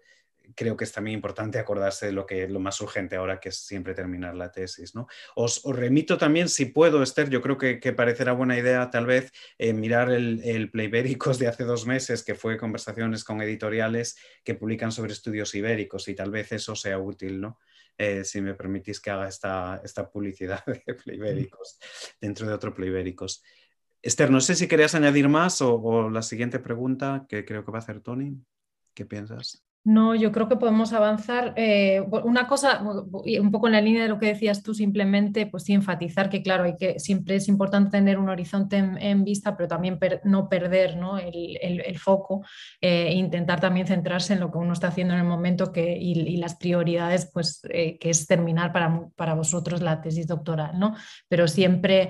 creo 0.55 0.77
que 0.77 0.83
es 0.83 0.91
también 0.91 1.15
importante 1.15 1.59
acordarse 1.59 2.07
de 2.07 2.11
lo 2.11 2.25
que 2.25 2.43
es 2.43 2.51
lo 2.51 2.59
más 2.59 2.79
urgente 2.81 3.15
ahora, 3.15 3.39
que 3.39 3.49
es 3.49 3.57
siempre 3.57 3.93
terminar 3.93 4.35
la 4.35 4.51
tesis. 4.51 4.95
¿no? 4.95 5.07
Os, 5.35 5.61
remito 5.63 6.17
también, 6.17 6.49
si 6.49 6.65
puedo, 6.65 7.03
Esther, 7.03 7.29
yo 7.29 7.41
creo 7.41 7.57
que, 7.57 7.93
parecerá 7.93 8.33
buena 8.33 8.57
idea 8.57 8.89
tal 8.89 9.05
vez 9.05 9.31
eh, 9.57 9.73
mirar 9.73 10.11
el, 10.11 10.41
el 10.43 10.71
Playbéricos 10.71 11.39
de 11.39 11.47
hace 11.47 11.63
dos 11.63 11.85
meses, 11.85 12.23
que 12.23 12.35
fue 12.35 12.57
conversaciones 12.57 13.23
con 13.23 13.41
editoriales 13.41 14.17
que 14.43 14.55
publican 14.55 14.91
sobre 14.91 15.13
estudios 15.13 15.53
ibéricos 15.55 16.07
y 16.07 16.15
tal 16.15 16.31
vez 16.31 16.51
eso 16.51 16.75
sea 16.75 16.97
útil, 16.97 17.41
¿no? 17.41 17.59
Eh, 17.97 18.23
si 18.23 18.41
me 18.41 18.55
permitís 18.55 18.99
que 18.99 19.11
haga 19.11 19.27
esta, 19.27 19.79
esta 19.83 20.09
publicidad 20.09 20.63
de 20.85 20.93
Playbéricos 20.95 21.77
dentro 22.19 22.47
de 22.47 22.53
otro 22.53 22.73
Playbéricos. 22.73 23.43
Esther, 24.01 24.31
no 24.31 24.41
sé 24.41 24.55
si 24.55 24.67
querías 24.67 24.95
añadir 24.95 25.29
más 25.29 25.61
o, 25.61 25.75
o 25.75 26.09
la 26.09 26.23
siguiente 26.23 26.59
pregunta 26.59 27.25
que 27.29 27.45
creo 27.45 27.63
que 27.63 27.71
va 27.71 27.77
a 27.77 27.81
hacer 27.81 28.01
Tony. 28.01 28.35
¿Qué 28.93 29.05
piensas? 29.05 29.63
No, 29.85 30.15
yo 30.15 30.31
creo 30.31 30.47
que 30.47 30.55
podemos 30.55 30.93
avanzar. 30.93 31.53
Eh, 31.57 32.01
una 32.23 32.47
cosa, 32.47 32.81
un 32.81 33.51
poco 33.51 33.67
en 33.67 33.73
la 33.73 33.81
línea 33.81 34.03
de 34.03 34.07
lo 34.07 34.17
que 34.17 34.27
decías 34.27 34.63
tú, 34.63 34.73
simplemente, 34.73 35.45
pues 35.45 35.63
sí, 35.63 35.73
enfatizar 35.73 36.29
que, 36.29 36.41
claro, 36.41 36.63
hay 36.63 36.77
que, 36.77 36.99
siempre 37.01 37.35
es 37.35 37.49
importante 37.49 37.91
tener 37.91 38.17
un 38.17 38.29
horizonte 38.29 38.77
en, 38.77 39.23
vista, 39.25 39.57
pero 39.57 39.67
también 39.67 39.99
no 40.23 40.47
perder 40.47 40.97
el, 41.21 41.99
foco 41.99 42.45
eh, 42.81 43.11
intentar 43.13 43.59
también 43.59 43.85
centrarse 43.85 44.33
en 44.33 44.39
lo 44.39 44.51
que 44.51 44.57
uno 44.57 44.71
está 44.71 44.87
haciendo 44.87 45.13
en 45.15 45.19
el 45.19 45.25
momento 45.25 45.73
que, 45.73 45.97
y, 45.97 46.37
las 46.37 46.55
prioridades, 46.55 47.29
pues, 47.33 47.61
eh, 47.69 47.97
que 47.99 48.09
es 48.09 48.25
terminar 48.25 48.71
para, 48.71 49.07
para, 49.17 49.33
vosotros 49.33 49.81
la 49.81 50.01
tesis 50.01 50.27
doctoral, 50.27 50.79
¿no? 50.79 50.95
Pero 51.27 51.47
siempre, 51.47 52.09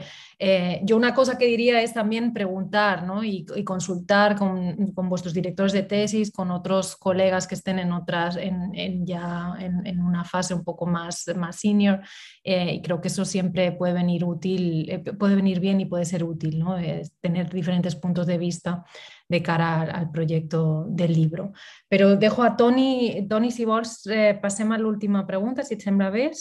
yo 0.83 0.97
una 0.97 1.13
cosa 1.13 1.37
que 1.37 1.47
diría 1.47 1.81
es 1.81 1.93
también 1.93 2.33
preguntar 2.33 3.03
¿no? 3.03 3.23
y, 3.23 3.45
consultar 3.63 4.35
con, 4.35 4.91
con 4.91 5.09
vuestros 5.09 5.33
directores 5.33 5.71
de 5.71 5.83
tesis, 5.83 6.31
con 6.31 6.51
otros 6.51 6.95
colegas 6.97 7.47
que 7.47 7.55
estén 7.63 7.79
en 7.79 7.93
otras, 7.93 8.35
en, 8.35 9.05
ya 9.05 9.55
en, 9.57 10.01
una 10.01 10.25
fase 10.25 10.53
un 10.53 10.65
poco 10.65 10.85
más, 10.85 11.25
más 11.37 11.61
senior. 11.61 12.01
Eh, 12.43 12.73
y 12.73 12.81
creo 12.81 12.99
que 12.99 13.07
eso 13.07 13.23
siempre 13.23 13.71
puede 13.71 13.93
venir 13.93 14.25
útil, 14.25 14.89
eh, 14.89 14.99
puede 14.99 15.35
venir 15.35 15.61
bien 15.61 15.79
y 15.79 15.85
puede 15.85 16.03
ser 16.03 16.25
útil, 16.25 16.59
¿no? 16.59 16.75
tener 17.21 17.49
diferentes 17.49 17.95
puntos 17.95 18.27
de 18.27 18.37
vista 18.37 18.83
de 19.29 19.41
cara 19.41 19.83
al, 19.83 20.11
proyecto 20.11 20.85
del 20.89 21.13
libro. 21.13 21.53
Pero 21.87 22.17
dejo 22.17 22.43
a 22.43 22.57
Tony, 22.57 23.25
Tony 23.29 23.49
si 23.49 23.63
vos 23.63 24.05
eh, 24.07 24.37
pasemos 24.41 24.75
a 24.75 24.81
la 24.81 24.87
última 24.87 25.25
pregunta, 25.25 25.63
si 25.63 25.77
te 25.77 25.83
sembra 25.85 26.09
ver. 26.09 26.33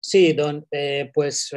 Sí, 0.00 0.32
Don, 0.32 0.66
pues 1.12 1.50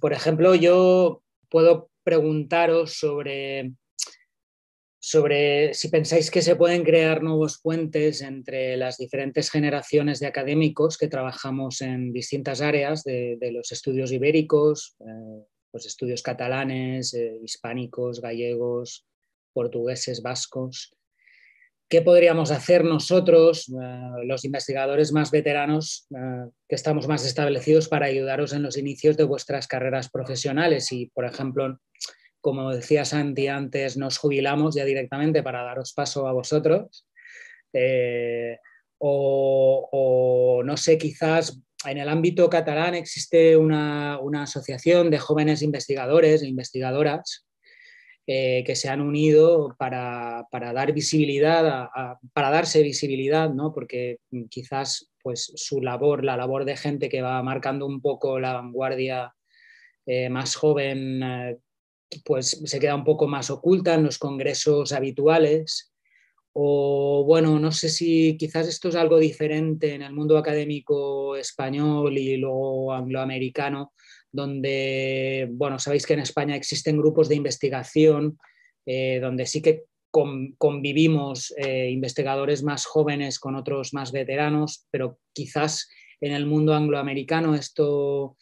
por 0.00 0.12
ejemplo 0.12 0.54
yo 0.54 1.22
puedo 1.48 1.90
preguntaros 2.04 2.94
sobre 2.94 3.72
sobre 5.06 5.74
si 5.74 5.88
pensáis 5.88 6.30
que 6.30 6.40
se 6.40 6.56
pueden 6.56 6.82
crear 6.82 7.22
nuevos 7.22 7.60
puentes 7.60 8.22
entre 8.22 8.74
las 8.78 8.96
diferentes 8.96 9.50
generaciones 9.50 10.18
de 10.18 10.26
académicos 10.26 10.96
que 10.96 11.08
trabajamos 11.08 11.82
en 11.82 12.10
distintas 12.10 12.62
áreas 12.62 13.04
de, 13.04 13.36
los 13.52 13.70
estudios 13.70 14.12
ibéricos, 14.12 14.96
eh, 15.00 15.44
los 15.74 15.84
estudios 15.84 16.22
catalanes, 16.22 17.12
eh, 17.12 17.38
hispánicos, 17.44 18.22
gallegos, 18.22 19.06
portugueses, 19.52 20.22
vascos. 20.22 20.96
¿Qué 21.86 22.00
podríamos 22.00 22.50
hacer 22.50 22.82
nosotros, 22.82 23.68
eh, 23.68 24.24
los 24.24 24.46
investigadores 24.46 25.12
más 25.12 25.30
veteranos, 25.30 26.06
que 26.66 26.74
estamos 26.76 27.08
más 27.08 27.26
establecidos 27.26 27.90
para 27.90 28.06
ayudaros 28.06 28.54
en 28.54 28.62
los 28.62 28.78
inicios 28.78 29.18
de 29.18 29.24
vuestras 29.24 29.66
carreras 29.66 30.08
profesionales? 30.08 30.90
Y, 30.92 31.10
por 31.12 31.26
ejemplo, 31.26 31.78
como 32.44 32.74
decía 32.74 33.06
Santi 33.06 33.48
antes, 33.48 33.96
nos 33.96 34.18
jubilamos 34.18 34.74
ya 34.74 34.84
directamente 34.84 35.42
para 35.42 35.62
daros 35.62 35.94
paso 35.94 36.28
a 36.28 36.32
vosotros. 36.34 37.06
Eh, 37.72 38.58
o, 38.98 40.60
no 40.62 40.76
sé, 40.76 40.98
quizás 40.98 41.58
en 41.86 41.96
el 41.96 42.06
ámbito 42.06 42.50
catalán 42.50 42.94
existe 42.96 43.56
una, 43.56 44.18
asociación 44.42 45.10
de 45.10 45.18
jóvenes 45.20 45.62
investigadores 45.62 46.42
e 46.42 46.46
investigadoras 46.46 47.46
eh, 48.26 48.62
que 48.66 48.76
se 48.76 48.90
han 48.90 49.00
unido 49.00 49.74
para, 49.78 50.46
dar 50.52 50.92
visibilidad, 50.92 51.88
para 52.34 52.50
darse 52.50 52.82
visibilidad, 52.82 53.48
¿no? 53.48 53.72
porque 53.72 54.18
quizás 54.50 55.10
pues, 55.22 55.50
su 55.54 55.80
labor, 55.80 56.22
la 56.26 56.36
labor 56.36 56.66
de 56.66 56.76
gente 56.76 57.08
que 57.08 57.22
va 57.22 57.42
marcando 57.42 57.86
un 57.86 58.02
poco 58.02 58.38
la 58.38 58.52
vanguardia 58.52 59.32
eh, 60.04 60.28
más 60.28 60.56
joven 60.56 61.22
pues 62.24 62.60
se 62.64 62.80
queda 62.80 62.94
un 62.94 63.04
poco 63.04 63.26
más 63.26 63.50
oculta 63.50 63.94
en 63.94 64.04
los 64.04 64.18
congresos 64.18 64.92
habituales. 64.92 65.92
O 66.52 67.24
bueno, 67.26 67.58
no 67.58 67.72
sé 67.72 67.88
si 67.88 68.36
quizás 68.36 68.68
esto 68.68 68.88
es 68.88 68.94
algo 68.94 69.18
diferente 69.18 69.94
en 69.94 70.02
el 70.02 70.12
mundo 70.12 70.38
académico 70.38 71.36
español 71.36 72.16
y 72.16 72.36
luego 72.36 72.92
angloamericano, 72.92 73.92
donde, 74.30 75.48
bueno, 75.50 75.80
sabéis 75.80 76.06
que 76.06 76.14
en 76.14 76.20
España 76.20 76.54
existen 76.54 76.96
grupos 76.96 77.28
de 77.28 77.34
investigación 77.34 78.38
eh, 78.86 79.18
donde 79.20 79.46
sí 79.46 79.62
que 79.62 79.84
convivimos 80.58 81.52
eh, 81.56 81.90
investigadores 81.90 82.62
más 82.62 82.86
jóvenes 82.86 83.40
con 83.40 83.56
otros 83.56 83.92
más 83.92 84.12
veteranos, 84.12 84.86
pero 84.92 85.18
quizás 85.32 85.88
en 86.20 86.32
el 86.32 86.46
mundo 86.46 86.74
angloamericano 86.74 87.54
esto 87.54 88.36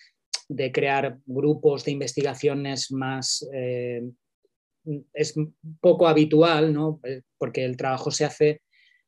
de 0.54 0.70
crear 0.72 1.18
grupos 1.26 1.84
de 1.84 1.92
investigaciones 1.92 2.92
más... 2.92 3.48
Eh, 3.52 4.02
es 5.14 5.34
poco 5.80 6.08
habitual, 6.08 6.72
¿no? 6.72 7.00
Eh, 7.04 7.22
porque 7.38 7.64
el 7.64 7.76
trabajo 7.76 8.10
se 8.10 8.24
hace, 8.24 8.62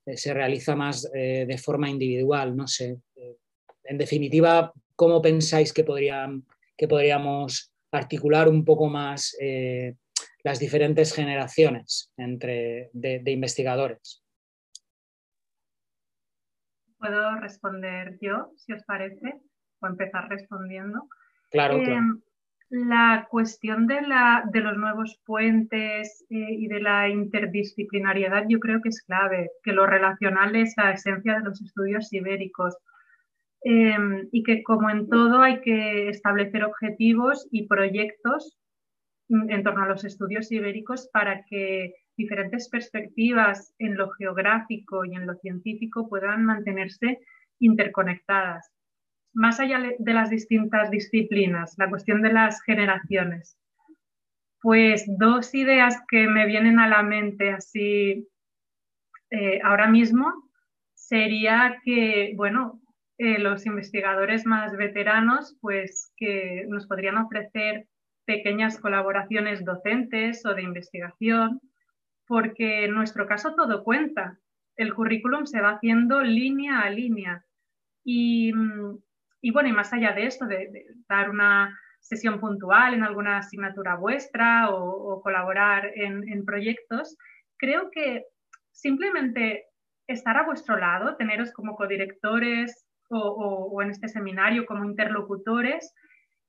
eh, 0.06 0.16
se 0.16 0.32
realiza 0.32 0.76
más 0.76 1.10
de 1.12 1.58
forma 1.58 1.90
individual, 1.90 2.56
no 2.56 2.68
sé. 2.68 2.96
En 3.82 3.98
definitiva, 3.98 4.72
¿cómo 4.94 5.20
pensáis 5.20 5.72
que, 5.72 5.82
podrían, 5.82 6.44
que 6.76 6.86
podríamos 6.86 7.72
articular 7.90 8.48
un 8.48 8.64
poco 8.64 8.88
más 8.88 9.36
las 10.44 10.58
diferentes 10.58 11.12
generaciones 11.12 12.12
entre, 12.16 12.90
de, 12.92 13.18
de 13.18 13.30
investigadores? 13.32 14.22
¿Puedo 16.98 17.36
responder 17.40 18.16
yo, 18.20 18.52
si 18.56 18.72
os 18.72 18.82
parece? 18.84 19.34
O 19.80 19.86
empezar 19.86 20.28
respondiendo. 20.28 21.06
Claro, 21.54 21.78
em, 21.78 22.20
La 22.68 23.28
cuestión 23.30 23.86
de, 23.86 24.02
la, 24.02 24.42
de, 24.52 24.58
los 24.58 24.76
nuevos 24.76 25.20
puentes 25.24 26.26
eh, 26.28 26.46
y 26.50 26.66
de 26.66 26.80
la 26.80 27.08
interdisciplinariedad 27.08 28.46
yo 28.48 28.58
creo 28.58 28.80
que 28.82 28.88
es 28.88 29.00
clave, 29.02 29.52
que 29.62 29.72
lo 29.72 29.86
relacional 29.86 30.56
es 30.56 30.74
la 30.76 30.90
esencia 30.90 31.34
de 31.38 31.44
los 31.44 31.62
estudios 31.62 32.12
ibéricos. 32.12 32.76
Em, 33.62 34.28
y 34.32 34.42
que 34.42 34.64
como 34.64 34.90
en 34.90 35.08
todo 35.08 35.42
hay 35.42 35.60
que 35.60 36.08
establecer 36.08 36.64
objetivos 36.64 37.46
y 37.52 37.68
proyectos 37.68 38.58
en 39.28 39.62
torno 39.62 39.84
a 39.84 39.88
los 39.88 40.04
estudios 40.04 40.50
ibéricos 40.50 41.08
para 41.12 41.44
que 41.44 41.94
diferentes 42.16 42.68
perspectivas 42.68 43.72
en 43.78 43.96
lo 43.96 44.10
geográfico 44.10 45.04
y 45.04 45.14
en 45.14 45.26
lo 45.26 45.36
científico 45.36 46.08
puedan 46.08 46.44
mantenerse 46.44 47.20
interconectadas 47.60 48.73
más 49.34 49.60
allá 49.60 49.80
de 49.98 50.14
las 50.14 50.30
distintas 50.30 50.90
disciplinas, 50.90 51.74
la 51.76 51.90
cuestión 51.90 52.22
de 52.22 52.32
las 52.32 52.62
generaciones, 52.62 53.58
pues 54.62 55.04
dos 55.06 55.54
ideas 55.54 56.00
que 56.08 56.26
me 56.26 56.46
vienen 56.46 56.78
a 56.78 56.88
la 56.88 57.02
mente 57.02 57.50
así 57.50 58.26
eh, 59.30 59.60
ahora 59.62 59.88
mismo 59.88 60.32
sería 60.94 61.80
que, 61.84 62.32
bueno, 62.36 62.80
eh, 63.18 63.38
los 63.38 63.66
investigadores 63.66 64.46
más 64.46 64.76
veteranos, 64.76 65.56
pues 65.60 66.12
que 66.16 66.64
nos 66.68 66.86
podrían 66.86 67.18
ofrecer 67.18 67.86
pequeñas 68.24 68.78
colaboraciones 68.78 69.64
docentes 69.64 70.46
o 70.46 70.54
de 70.54 70.62
investigación, 70.62 71.60
porque 72.26 72.84
en 72.84 72.94
nuestro 72.94 73.26
caso 73.26 73.54
todo 73.54 73.84
cuenta. 73.84 74.38
El 74.76 74.94
currículum 74.94 75.46
se 75.46 75.60
va 75.60 75.72
haciendo 75.72 76.22
línea 76.22 76.80
a 76.80 76.90
línea 76.90 77.44
y 78.04 78.52
mm, 78.52 78.98
y 79.44 79.50
bueno, 79.50 79.68
y 79.68 79.72
más 79.72 79.92
allá 79.92 80.12
de 80.12 80.24
esto, 80.24 80.46
de, 80.46 80.86
dar 81.06 81.28
una 81.28 81.78
sesión 82.00 82.40
puntual 82.40 82.94
en 82.94 83.02
alguna 83.02 83.36
asignatura 83.36 83.94
vuestra 83.94 84.70
o, 84.70 85.20
colaborar 85.20 85.92
en, 85.94 86.46
proyectos, 86.46 87.14
creo 87.58 87.90
que 87.90 88.24
simplemente 88.72 89.66
estar 90.06 90.38
a 90.38 90.46
vuestro 90.46 90.78
lado, 90.78 91.16
teneros 91.16 91.52
como 91.52 91.76
codirectores 91.76 92.86
o, 93.10 93.82
en 93.82 93.90
este 93.90 94.08
seminario 94.08 94.64
como 94.64 94.86
interlocutores 94.86 95.92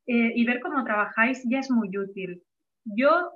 eh, 0.08 0.32
y 0.34 0.46
ver 0.46 0.62
cómo 0.62 0.82
trabajáis 0.86 1.44
ya 1.50 1.60
es 1.60 1.70
muy 1.70 1.90
útil. 1.98 2.44
Yo 2.86 3.30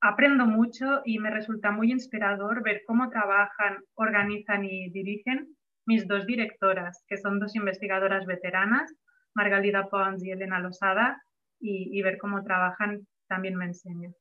aprendo 0.00 0.46
mucho 0.46 1.02
y 1.04 1.18
me 1.18 1.28
resulta 1.28 1.70
muy 1.72 1.92
inspirador 1.92 2.62
ver 2.62 2.80
cómo 2.86 3.10
trabajan, 3.10 3.84
organizan 3.96 4.64
y 4.64 4.88
dirigen 4.92 5.54
mis 5.86 6.06
dos 6.06 6.26
directoras, 6.26 7.04
que 7.08 7.16
son 7.16 7.40
dos 7.40 7.54
investigadoras 7.54 8.26
veteranas, 8.26 8.92
Margalida 9.34 9.88
Pons 9.88 10.24
y 10.24 10.30
Elena 10.30 10.60
Losada, 10.60 11.22
y, 11.60 12.02
ver 12.02 12.18
cómo 12.18 12.42
trabajan 12.44 13.06
también 13.26 13.54
me 13.54 13.64
enseña. 13.64 14.12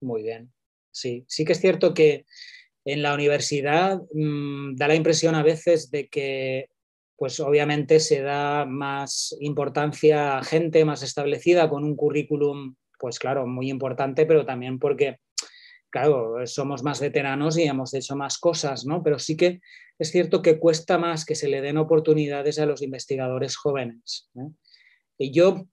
Muy 0.00 0.22
bien. 0.22 0.52
Sí, 0.90 1.24
sí 1.28 1.44
que 1.44 1.52
es 1.52 1.60
cierto 1.60 1.94
que 1.94 2.24
en 2.84 3.02
la 3.02 3.14
universidad 3.14 4.00
mm, 4.12 4.74
da 4.74 4.88
la 4.88 4.96
impresión 4.96 5.36
a 5.36 5.44
veces 5.44 5.90
de 5.90 6.08
que, 6.08 6.68
pues 7.16 7.38
obviamente 7.38 8.00
se 8.00 8.22
da 8.22 8.66
más 8.66 9.36
importancia 9.40 10.38
a 10.38 10.44
gente 10.44 10.84
más 10.84 11.02
establecida 11.02 11.68
con 11.68 11.84
un 11.84 11.96
currículum, 11.96 12.74
pues 12.98 13.18
claro, 13.18 13.46
muy 13.46 13.70
importante, 13.70 14.26
pero 14.26 14.44
también 14.44 14.78
porque 14.78 15.18
claro, 15.94 16.44
somos 16.46 16.82
más 16.82 17.00
veteranos 17.00 17.56
y 17.56 17.62
hemos 17.62 17.94
hecho 17.94 18.16
más 18.16 18.38
cosas, 18.38 18.84
¿no? 18.84 19.04
Pero 19.04 19.20
sí 19.20 19.36
que 19.36 19.60
es 19.96 20.10
cierto 20.10 20.42
que 20.42 20.58
cuesta 20.58 20.98
más 20.98 21.24
que 21.24 21.36
se 21.36 21.46
le 21.46 21.60
den 21.60 21.76
oportunidades 21.76 22.58
a 22.58 22.66
los 22.66 22.82
investigadores 22.82 23.54
jóvenes. 23.54 24.28
Y 25.16 25.30
yo, 25.30 25.68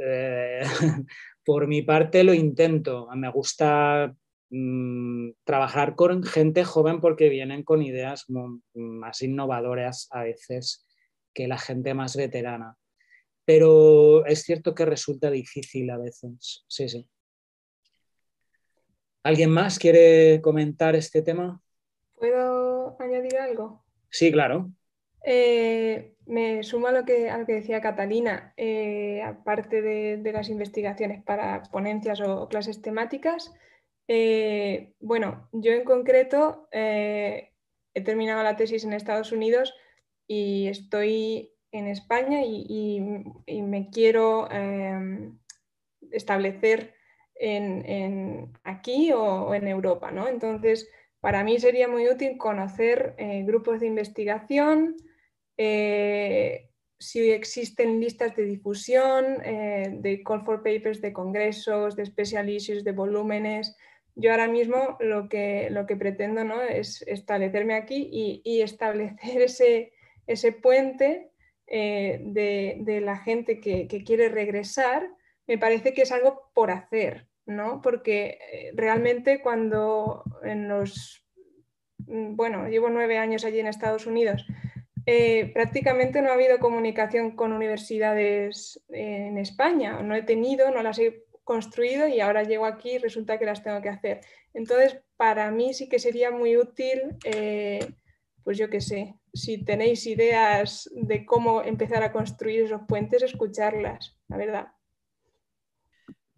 eh, 0.00 0.62
por 1.44 1.66
mi 1.66 1.82
parte, 1.82 2.24
lo 2.24 2.32
intento. 2.32 3.06
Me 3.14 3.30
gusta 3.30 4.16
mm, 4.48 5.32
trabajar 5.44 5.96
con 5.96 6.22
gente 6.22 6.64
joven 6.64 7.02
porque 7.02 7.28
vienen 7.28 7.62
con 7.62 7.82
ideas 7.82 8.24
más 8.72 9.20
innovadoras 9.20 10.08
a 10.12 10.22
veces 10.22 10.86
que 11.34 11.46
la 11.46 11.58
gente 11.58 11.92
más 11.92 12.16
veterana. 12.16 12.78
Pero 13.44 14.24
es 14.24 14.44
cierto 14.44 14.74
que 14.74 14.86
resulta 14.86 15.30
difícil 15.30 15.90
a 15.90 15.98
veces. 15.98 16.64
Sí, 16.68 16.88
sí. 16.88 17.06
¿Alguien 19.22 19.50
más 19.50 19.78
quiere 19.78 20.40
comentar 20.42 20.96
este 20.96 21.22
tema? 21.22 21.62
¿Puedo 22.16 22.96
añadir 23.00 23.36
algo? 23.36 23.84
Sí, 24.10 24.32
claro. 24.32 24.70
Eh, 25.24 26.16
me 26.26 26.62
sumo 26.64 26.88
a 26.88 26.92
lo 26.92 27.04
que, 27.04 27.30
que 27.46 27.52
decía 27.52 27.80
Catalina, 27.80 28.52
eh, 28.56 29.22
aparte 29.22 29.80
de, 29.80 30.32
las 30.32 30.48
investigaciones 30.48 31.22
para 31.22 31.62
ponencias 31.70 32.20
o, 32.20 32.48
clases 32.48 32.82
temáticas. 32.82 33.52
Eh, 34.08 34.94
bueno, 34.98 35.48
yo 35.52 35.72
en 35.72 35.84
concreto 35.84 36.68
he 36.72 37.52
terminado 38.04 38.42
la 38.42 38.56
tesis 38.56 38.84
en 38.84 38.92
Estados 38.92 39.30
Unidos 39.30 39.74
y 40.26 40.66
estoy 40.66 41.52
en 41.70 41.86
España 41.86 42.42
y, 42.44 43.00
me 43.62 43.88
quiero 43.90 44.48
establecer 46.10 46.94
en, 47.34 48.52
aquí 48.64 49.12
o, 49.12 49.54
en 49.54 49.68
Europa. 49.68 50.10
¿no? 50.10 50.28
Entonces, 50.28 50.88
para 51.20 51.44
mí 51.44 51.58
sería 51.58 51.88
muy 51.88 52.08
útil 52.08 52.36
conocer 52.38 53.14
grupos 53.44 53.80
de 53.80 53.86
investigación, 53.86 54.96
eh, 55.56 56.68
si 56.98 57.30
existen 57.32 58.00
listas 58.00 58.36
de 58.36 58.44
difusión, 58.44 59.38
eh, 59.44 59.90
de 59.92 60.22
call 60.22 60.44
for 60.44 60.62
papers, 60.62 61.00
de 61.00 61.12
congresos, 61.12 61.96
de 61.96 62.06
special 62.06 62.48
issues, 62.48 62.84
de 62.84 62.92
volúmenes. 62.92 63.76
Yo 64.14 64.30
ahora 64.30 64.46
mismo 64.46 64.96
lo 65.00 65.28
que, 65.28 65.68
lo 65.70 65.86
que 65.86 65.96
pretendo 65.96 66.44
¿no? 66.44 66.62
es 66.62 67.02
establecerme 67.02 67.74
aquí 67.74 68.08
y, 68.44 68.60
establecer 68.60 69.42
ese, 69.42 69.92
ese 70.26 70.52
puente 70.52 71.30
eh, 71.66 72.20
de, 72.22 73.00
la 73.00 73.16
gente 73.18 73.60
que, 73.60 73.86
quiere 74.04 74.28
regresar. 74.28 75.08
Me 75.46 75.58
parece 75.58 75.92
que 75.92 76.02
es 76.02 76.12
algo 76.12 76.50
por 76.54 76.70
hacer, 76.70 77.28
¿no? 77.46 77.80
porque 77.82 78.38
realmente 78.74 79.42
cuando 79.42 80.22
en 80.42 80.68
los, 80.68 81.26
mm, 82.06 82.36
bueno, 82.36 82.68
llevo 82.68 82.88
nueve 82.90 83.18
años 83.18 83.44
allí 83.44 83.60
en 83.60 83.66
Estados 83.66 84.06
Unidos, 84.06 84.46
eh, 85.06 85.50
prácticamente 85.52 86.22
no 86.22 86.30
ha 86.30 86.34
habido 86.34 86.58
comunicación 86.58 87.32
con 87.32 87.52
universidades 87.52 88.84
en 88.88 89.38
España. 89.38 90.00
No 90.02 90.14
he 90.14 90.22
tenido, 90.22 90.70
no 90.70 90.82
las 90.82 90.98
he 90.98 91.24
construido 91.44 92.06
y 92.06 92.20
ahora 92.20 92.44
llego 92.44 92.66
aquí 92.66 92.92
y 92.92 92.98
resulta 92.98 93.38
que 93.38 93.46
las 93.46 93.62
tengo 93.62 93.82
que 93.82 93.88
hacer. 93.88 94.20
Entonces, 94.54 95.00
para 95.16 95.50
mí 95.50 95.74
sí 95.74 95.88
que 95.88 95.98
sería 95.98 96.30
muy 96.30 96.56
útil, 96.56 97.16
eh, 97.24 97.80
pues 98.44 98.58
yo 98.58 98.70
qué 98.70 98.80
sé, 98.80 99.16
si 99.34 99.64
tenéis 99.64 100.06
ideas 100.06 100.88
de 100.94 101.24
cómo 101.26 101.62
empezar 101.62 102.02
a 102.02 102.12
construir 102.12 102.62
esos 102.62 102.82
puentes, 102.86 103.22
escucharlas, 103.22 104.18
la 104.28 104.36
verdad. 104.36 104.66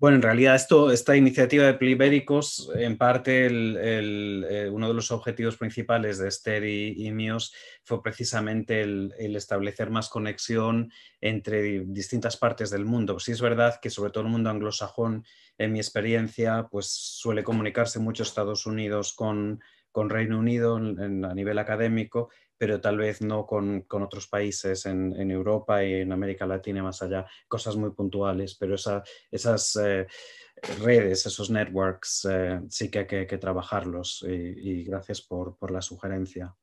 Bueno, 0.04 0.16
en 0.16 0.22
realidad 0.22 0.54
esto, 0.54 0.90
esta 0.90 1.16
iniciativa 1.16 1.64
de 1.64 1.72
Plibéricos, 1.72 2.70
en 2.74 2.98
parte 2.98 3.48
eh, 3.50 4.68
uno 4.70 4.88
de 4.88 4.92
los 4.92 5.10
objetivos 5.10 5.56
principales 5.56 6.18
de 6.18 6.28
Esther 6.28 6.62
y, 6.66 7.10
míos 7.10 7.54
fue 7.84 8.02
precisamente 8.02 8.82
el, 8.82 9.14
establecer 9.34 9.88
más 9.88 10.10
conexión 10.10 10.92
entre 11.22 11.86
distintas 11.86 12.36
partes 12.36 12.68
del 12.68 12.84
mundo. 12.84 13.18
Sí 13.18 13.32
es 13.32 13.40
verdad 13.40 13.80
que 13.80 13.88
sobre 13.88 14.10
todo 14.10 14.24
el 14.24 14.30
mundo 14.30 14.50
anglosajón, 14.50 15.24
en 15.56 15.72
mi 15.72 15.78
experiencia, 15.78 16.68
pues 16.70 16.88
suele 16.88 17.42
comunicarse 17.42 17.98
mucho 17.98 18.24
Estados 18.24 18.66
Unidos 18.66 19.14
con, 19.14 19.62
con 19.90 20.10
Reino 20.10 20.38
Unido 20.38 20.76
a 20.76 21.34
nivel 21.34 21.58
académico, 21.58 22.28
pero 22.56 22.80
tal 22.80 22.98
vez 22.98 23.20
no 23.20 23.46
con, 23.46 23.86
otros 23.88 24.28
países 24.28 24.86
en, 24.86 25.30
Europa 25.30 25.84
y 25.84 25.94
en 25.94 26.12
América 26.12 26.46
Latina 26.46 26.80
y 26.80 26.82
más 26.82 27.02
allá, 27.02 27.26
cosas 27.48 27.76
muy 27.76 27.90
puntuales, 27.90 28.54
pero 28.54 28.74
esas 28.74 29.76
eh, 29.76 30.06
redes, 30.80 31.26
esos 31.26 31.50
networks, 31.50 32.26
eh, 32.30 32.60
sí 32.68 32.90
que 32.90 33.00
hay 33.00 33.26
que, 33.26 33.38
trabajarlos 33.38 34.24
y, 34.28 34.84
gracias 34.84 35.22
por, 35.22 35.70
la 35.70 35.82
sugerencia. 35.82 36.54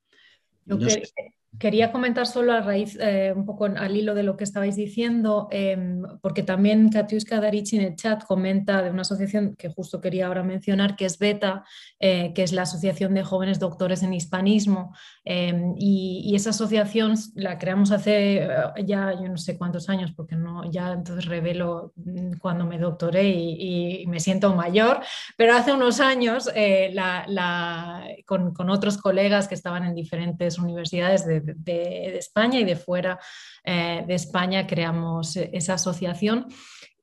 Quería 1.59 1.91
comentar 1.91 2.27
solo 2.27 2.53
a 2.53 2.61
raíz, 2.61 2.97
eh, 3.01 3.33
un 3.35 3.45
poco 3.45 3.65
al 3.65 3.97
hilo 3.97 4.15
de 4.15 4.23
lo 4.23 4.37
que 4.37 4.45
estabais 4.45 4.77
diciendo, 4.77 5.49
em, 5.51 6.01
porque 6.21 6.43
también 6.43 6.89
Katiuska 6.89 7.41
Darici 7.41 7.75
en 7.75 7.81
el 7.81 7.95
chat 7.97 8.23
comenta 8.23 8.81
de 8.81 8.89
una 8.89 9.01
asociación 9.01 9.55
que 9.57 9.67
justo 9.67 9.99
quería 9.99 10.27
ahora 10.27 10.43
mencionar, 10.43 10.95
que 10.95 11.03
es 11.03 11.19
BETA, 11.19 11.65
eh, 11.99 12.31
que 12.33 12.43
es 12.43 12.53
la 12.53 12.61
Asociación 12.61 13.13
de 13.13 13.23
Jóvenes 13.23 13.59
Doctores 13.59 14.01
en 14.01 14.13
Hispanismo. 14.13 14.95
Em, 15.25 15.75
y, 15.77 16.33
esa 16.35 16.51
asociación 16.51 17.15
la 17.35 17.57
creamos 17.57 17.91
hace 17.91 18.43
eh, 18.43 18.49
ya 18.85 19.13
yo 19.13 19.27
no 19.27 19.37
sé 19.37 19.57
cuántos 19.57 19.89
años, 19.89 20.13
porque 20.15 20.37
no, 20.37 20.71
ya 20.71 20.93
entonces 20.93 21.25
revelo 21.25 21.91
mm, 21.97 22.37
cuando 22.39 22.65
me 22.65 22.79
doctoré 22.79 23.29
y, 23.29 24.05
me 24.07 24.19
siento 24.19 24.55
mayor, 24.55 25.01
pero 25.37 25.53
hace 25.53 25.73
unos 25.73 25.99
años 25.99 26.49
con, 28.25 28.53
con 28.53 28.69
otros 28.69 28.97
colegas 28.97 29.47
que 29.47 29.55
estaban 29.55 29.83
en 29.83 29.95
diferentes 29.95 30.57
universidades 30.57 31.25
de 31.25 31.40
de, 31.43 32.17
España 32.17 32.59
y 32.59 32.63
de 32.63 32.75
fuera 32.75 33.19
eh, 33.63 34.03
de 34.07 34.13
España 34.13 34.67
creamos 34.67 35.35
esa 35.35 35.75
asociación 35.75 36.47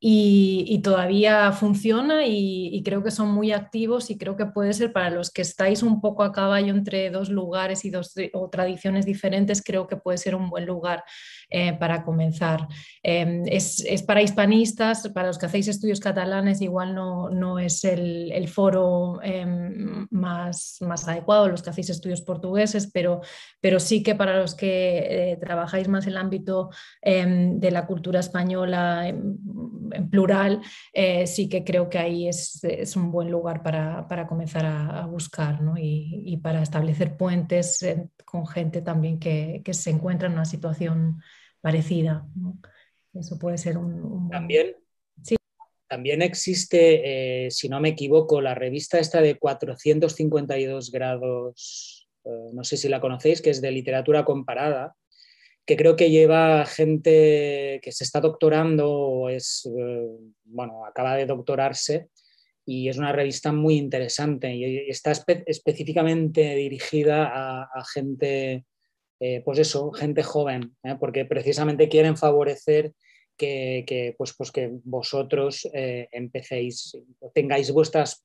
y, 0.00 0.80
todavía 0.82 1.50
funciona 1.50 2.24
y, 2.24 2.82
creo 2.84 3.02
que 3.02 3.10
son 3.10 3.32
muy 3.32 3.50
activos 3.50 4.10
y 4.10 4.18
creo 4.18 4.36
que 4.36 4.46
puede 4.46 4.72
ser 4.72 4.92
para 4.92 5.10
los 5.10 5.30
que 5.30 5.42
estáis 5.42 5.82
un 5.82 6.00
poco 6.00 6.22
a 6.22 6.30
caballo 6.30 6.72
entre 6.72 7.10
dos 7.10 7.30
lugares 7.30 7.84
y 7.84 7.90
dos 7.90 8.14
o 8.32 8.48
tradiciones 8.48 9.06
diferentes, 9.06 9.62
creo 9.62 9.88
que 9.88 9.96
puede 9.96 10.18
ser 10.18 10.36
un 10.36 10.50
buen 10.50 10.66
lugar 10.66 11.04
eh, 11.50 11.72
para 11.72 12.04
comenzar. 12.04 12.68
Em, 13.02 13.42
es, 13.46 13.84
para 14.06 14.22
hispanistas, 14.22 15.08
para 15.08 15.26
los 15.28 15.38
que 15.38 15.46
hacéis 15.46 15.66
estudios 15.66 15.98
catalanes 15.98 16.60
igual 16.60 16.94
no, 16.94 17.28
no 17.30 17.58
es 17.58 17.82
el, 17.84 18.48
foro 18.48 19.20
em, 19.22 20.06
más, 20.10 20.78
más 20.80 21.08
adecuado, 21.08 21.48
los 21.48 21.62
que 21.62 21.70
hacéis 21.70 21.90
estudios 21.90 22.22
portugueses, 22.22 22.88
pero, 22.92 23.20
pero 23.60 23.80
sí 23.80 24.02
que 24.02 24.14
para 24.14 24.38
los 24.38 24.54
que 24.54 25.32
eh, 25.32 25.38
trabajáis 25.40 25.88
más 25.88 26.06
en 26.06 26.12
el 26.12 26.18
ámbito 26.18 26.70
em, 27.02 27.58
de 27.58 27.70
la 27.72 27.86
cultura 27.86 28.20
española 28.20 29.12
en 29.92 30.10
plural, 30.10 30.62
eh, 30.92 31.26
sí 31.26 31.48
que 31.48 31.64
creo 31.64 31.88
que 31.88 31.98
ahí 31.98 32.28
es, 32.28 32.60
un 32.96 33.10
buen 33.10 33.30
lugar 33.30 33.62
para, 33.62 34.26
comenzar 34.28 34.66
a, 34.66 35.06
buscar 35.06 35.60
y, 35.76 36.36
para 36.38 36.62
establecer 36.62 37.16
puentes 37.16 37.82
eh, 37.82 38.08
con 38.24 38.46
gente 38.46 38.82
también 38.82 39.18
que, 39.18 39.62
se 39.72 39.90
encuentra 39.90 40.28
en 40.28 40.34
una 40.34 40.44
situación 40.44 41.20
parecida. 41.60 42.26
Eso 43.14 43.38
puede 43.38 43.58
ser 43.58 43.78
un... 43.78 44.28
También, 44.30 44.76
sí. 45.22 45.36
también 45.88 46.22
existe, 46.22 47.46
eh, 47.46 47.50
si 47.50 47.68
no 47.68 47.80
me 47.80 47.90
equivoco, 47.90 48.40
la 48.40 48.54
revista 48.54 48.98
esta 48.98 49.20
de 49.20 49.38
452 49.38 50.90
grados, 50.90 52.08
no 52.52 52.62
sé 52.62 52.76
si 52.76 52.88
la 52.88 53.00
conocéis, 53.00 53.40
que 53.40 53.50
es 53.50 53.62
de 53.62 53.70
literatura 53.70 54.24
comparada 54.24 54.94
que 55.68 55.76
creo 55.76 55.96
que 55.96 56.10
lleva 56.10 56.64
gente 56.64 57.78
que 57.82 57.92
se 57.92 58.02
está 58.02 58.22
doctorando 58.22 58.90
o 58.90 59.28
es, 59.28 59.68
eh, 59.78 60.08
bueno, 60.46 60.86
acaba 60.86 61.14
de 61.14 61.26
doctorarse 61.26 62.08
y 62.64 62.88
es 62.88 62.96
una 62.96 63.12
revista 63.12 63.52
muy 63.52 63.76
interesante 63.76 64.54
y 64.54 64.88
está 64.88 65.12
específicamente 65.12 66.54
dirigida 66.54 67.26
a, 67.26 67.84
gente, 67.92 68.64
eh, 69.20 69.42
pues 69.44 69.58
eso, 69.58 69.92
gente 69.92 70.22
joven, 70.22 70.74
¿eh? 70.84 70.96
porque 70.98 71.26
precisamente 71.26 71.90
quieren 71.90 72.16
favorecer 72.16 72.94
que, 73.36 74.14
pues, 74.16 74.34
pues 74.38 74.50
que 74.50 74.70
vosotros 74.84 75.68
empecéis, 75.72 76.96
tengáis 77.34 77.70
vuestras 77.70 78.24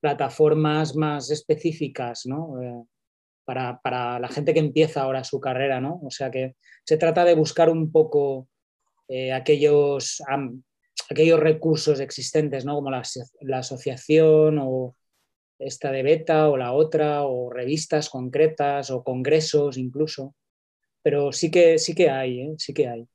plataformas 0.00 0.94
más 0.94 1.28
específicas, 1.32 2.24
¿no? 2.24 2.86
Para, 3.44 4.18
la 4.18 4.28
gente 4.28 4.54
que 4.54 4.60
empieza 4.60 5.02
ahora 5.02 5.24
su 5.24 5.40
carrera, 5.40 5.80
¿no? 5.80 6.00
O 6.02 6.10
sea 6.10 6.30
que 6.30 6.56
se 6.84 6.96
trata 6.96 7.24
de 7.24 7.34
buscar 7.34 7.70
un 7.70 7.90
poco 7.92 8.48
eh, 9.08 9.32
aquellos, 9.32 10.22
aquellos 11.10 11.40
recursos 11.40 12.00
existentes, 12.00 12.64
¿no? 12.64 12.74
Como 12.76 12.90
la, 12.90 13.02
asociación 13.58 14.58
o 14.60 14.96
esta 15.58 15.92
de 15.92 16.02
beta 16.02 16.48
o 16.48 16.56
la 16.56 16.72
otra, 16.72 17.22
o 17.24 17.50
revistas 17.50 18.10
concretas 18.10 18.90
o 18.90 19.02
congresos 19.04 19.76
incluso. 19.78 20.34
Pero 21.02 21.32
sí 21.32 21.50
que, 21.50 21.78
sí 21.78 21.94
que 21.94 22.10
hay, 22.10 22.40
¿eh? 22.40 22.54
sí 22.58 22.72
que 22.72 22.88
hay 22.88 23.08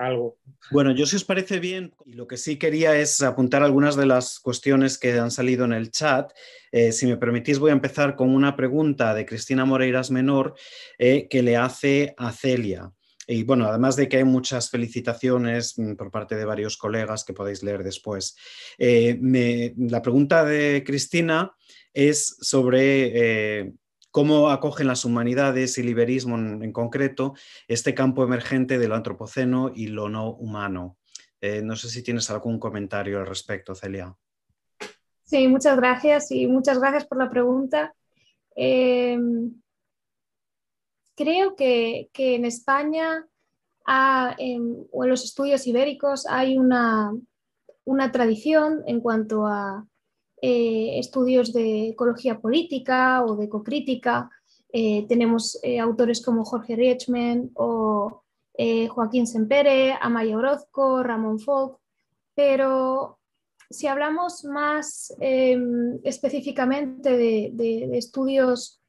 algo. 0.00 0.38
Bueno, 0.70 0.92
yo 0.92 1.06
si 1.06 1.16
os 1.16 1.24
parece 1.24 1.60
bien, 1.60 1.94
y 2.06 2.14
lo 2.14 2.26
que 2.26 2.36
sí 2.36 2.56
quería 2.56 2.96
es 2.96 3.20
apuntar 3.22 3.62
algunas 3.62 3.96
de 3.96 4.06
las 4.06 4.40
cuestiones 4.40 4.98
que 4.98 5.12
han 5.18 5.30
salido 5.30 5.64
en 5.64 5.72
el 5.72 5.90
chat. 5.90 6.32
Eh, 6.72 6.92
si 6.92 7.06
me 7.06 7.16
permitís, 7.16 7.58
voy 7.58 7.70
a 7.70 7.74
empezar 7.74 8.16
con 8.16 8.30
una 8.30 8.56
pregunta 8.56 9.14
de 9.14 9.26
Cristina 9.26 9.64
Moreiras 9.64 10.10
Menor 10.10 10.54
eh, 10.98 11.28
que 11.28 11.42
le 11.42 11.56
hace 11.56 12.14
a 12.16 12.32
Celia. 12.32 12.90
Y 13.26 13.44
bueno, 13.44 13.66
además 13.66 13.94
de 13.94 14.08
que 14.08 14.16
hay 14.16 14.24
muchas 14.24 14.70
felicitaciones 14.70 15.78
mm, 15.78 15.94
por 15.94 16.10
parte 16.10 16.34
de 16.34 16.46
varios 16.46 16.76
colegas 16.76 17.24
que 17.24 17.34
podéis 17.34 17.62
leer 17.62 17.84
después. 17.84 18.36
Eh, 18.78 19.74
la 19.76 20.02
pregunta 20.02 20.44
de 20.44 20.82
Cristina 20.84 21.52
es 21.92 22.36
sobre 22.40 23.74
cómo 24.10 24.50
acogen 24.50 24.86
las 24.86 25.04
humanidades 25.04 25.76
y 25.76 25.80
el 25.82 25.88
liberismo 25.88 26.36
en, 26.36 26.72
concreto 26.72 27.34
este 27.68 27.94
campo 27.94 28.24
emergente 28.24 28.78
de 28.78 28.88
lo 28.88 28.96
antropoceno 28.96 29.70
y 29.74 29.88
lo 29.88 30.08
no 30.08 30.30
humano. 30.30 30.96
Eh, 31.40 31.62
no 31.62 31.76
sé 31.76 31.88
si 31.88 32.02
tienes 32.02 32.30
algún 32.30 32.58
comentario 32.58 33.18
al 33.18 33.26
respecto, 33.26 33.74
Celia. 33.74 34.14
Sí, 35.24 35.46
muchas 35.48 35.76
gracias 35.76 36.30
y 36.32 36.46
muchas 36.46 36.78
gracias 36.80 37.06
por 37.06 37.18
la 37.18 37.30
pregunta. 37.30 37.94
Em, 38.56 39.52
creo 41.14 41.54
que, 41.54 42.10
en 42.12 42.44
España 42.44 43.26
o 43.86 45.04
en 45.04 45.10
los 45.10 45.24
estudios 45.24 45.66
ibéricos 45.66 46.26
hay 46.26 46.58
una, 46.58 47.12
una 47.84 48.12
tradición 48.12 48.82
en 48.86 49.00
cuanto 49.00 49.46
a 49.46 49.86
eh, 50.42 50.98
estudios 50.98 51.52
de 51.52 51.90
ecología 51.90 52.40
política 52.40 53.22
o 53.24 53.36
de 53.36 53.44
ecocrítica. 53.44 54.30
Eh, 54.72 55.04
tenemos 55.06 55.58
eh, 55.62 55.78
autores 55.78 56.24
como 56.24 56.44
Jorge 56.44 56.76
Riechman 56.76 57.50
o 57.54 58.22
Joaquín 58.90 59.26
Sempere, 59.26 59.96
Amaya 60.02 60.36
Orozco, 60.36 61.02
Ramón 61.02 61.38
Folk, 61.38 61.78
pero 62.34 63.18
si 63.70 63.86
hablamos 63.86 64.44
más 64.44 65.14
em, 65.18 65.98
específicamente 66.04 67.16
de, 67.16 67.96
estudios 67.96 68.82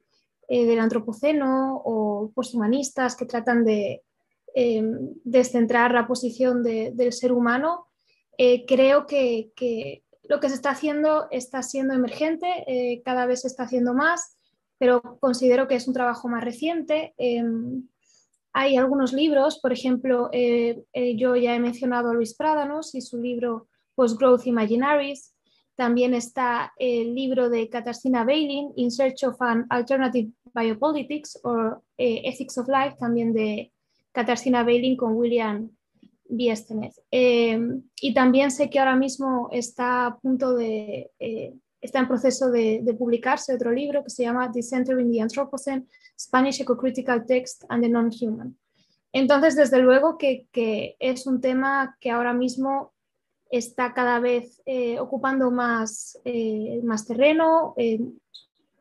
del 0.46 0.78
antropoceno 0.78 1.80
o 1.86 2.30
posthumanistas 2.34 3.16
que 3.16 3.24
tratan 3.24 3.64
de 3.64 4.02
em, 4.54 5.14
descentrar 5.24 5.92
la 5.92 6.06
posición 6.06 6.62
del 6.62 7.12
ser 7.14 7.32
humano, 7.32 7.86
creo 8.66 9.06
que, 9.06 9.52
lo 10.24 10.40
que 10.40 10.48
se 10.48 10.54
está 10.54 10.70
haciendo 10.70 11.26
está 11.30 11.62
siendo 11.62 11.94
emergente, 11.94 12.46
eh, 12.66 13.02
cada 13.04 13.26
vez 13.26 13.42
se 13.42 13.48
está 13.48 13.64
haciendo 13.64 13.94
más, 13.94 14.36
pero 14.78 15.18
considero 15.20 15.68
que 15.68 15.74
es 15.74 15.88
un 15.88 15.94
trabajo 15.94 16.28
más 16.28 16.44
reciente. 16.44 17.14
Em, 17.16 17.88
hay 18.52 18.76
algunos 18.76 19.12
libros, 19.12 19.58
por 19.60 19.72
ejemplo, 19.72 20.28
eh, 20.32 20.82
eh, 20.92 21.16
yo 21.16 21.36
ya 21.36 21.54
he 21.54 21.60
mencionado 21.60 22.10
a 22.10 22.14
Luis 22.14 22.34
Prádanos 22.34 22.94
y 22.94 23.00
su 23.00 23.20
libro 23.20 23.68
Post-Growth 23.94 24.46
Imaginaries. 24.46 25.34
También 25.74 26.14
está 26.14 26.72
el 26.76 27.14
libro 27.14 27.48
de 27.48 27.68
Katarzyna 27.68 28.24
Bailin, 28.24 28.72
In 28.76 28.90
Search 28.90 29.24
of 29.24 29.40
an 29.40 29.66
Alternative 29.70 30.30
Biopolitics 30.54 31.40
o 31.44 31.82
Ethics 31.96 32.58
of 32.58 32.68
Life, 32.68 32.96
también 32.98 33.32
de 33.32 33.72
Katarzyna 34.12 34.64
Bailin 34.64 34.96
con 34.96 35.14
William 35.14 35.70
eh, 37.10 37.60
y 38.00 38.14
también 38.14 38.50
sé 38.50 38.70
que 38.70 38.78
ahora 38.78 38.96
mismo 38.96 39.48
está 39.52 40.06
a 40.06 40.18
punto 40.18 40.54
de, 40.54 41.10
eh, 41.18 41.54
está 41.80 41.98
en 42.00 42.08
proceso 42.08 42.50
de, 42.50 42.82
publicarse 42.98 43.54
otro 43.54 43.70
libro 43.70 44.02
que 44.02 44.10
se 44.10 44.22
llama 44.22 44.48
Decentering 44.48 45.12
the 45.12 45.20
Anthropocene, 45.20 45.86
Spanish 46.18 46.60
Ecocritical 46.60 47.26
Text 47.26 47.64
and 47.68 47.82
the 47.82 47.88
Non-Human. 47.88 48.56
Entonces, 49.12 49.56
desde 49.56 49.78
luego 49.78 50.16
que, 50.16 50.46
es 50.98 51.26
un 51.26 51.40
tema 51.40 51.96
que 52.00 52.10
ahora 52.10 52.32
mismo 52.32 52.92
está 53.50 53.92
cada 53.92 54.18
vez 54.18 54.62
eh, 54.64 54.98
ocupando 54.98 55.50
más, 55.50 56.18
más 56.82 57.06
terreno, 57.06 57.74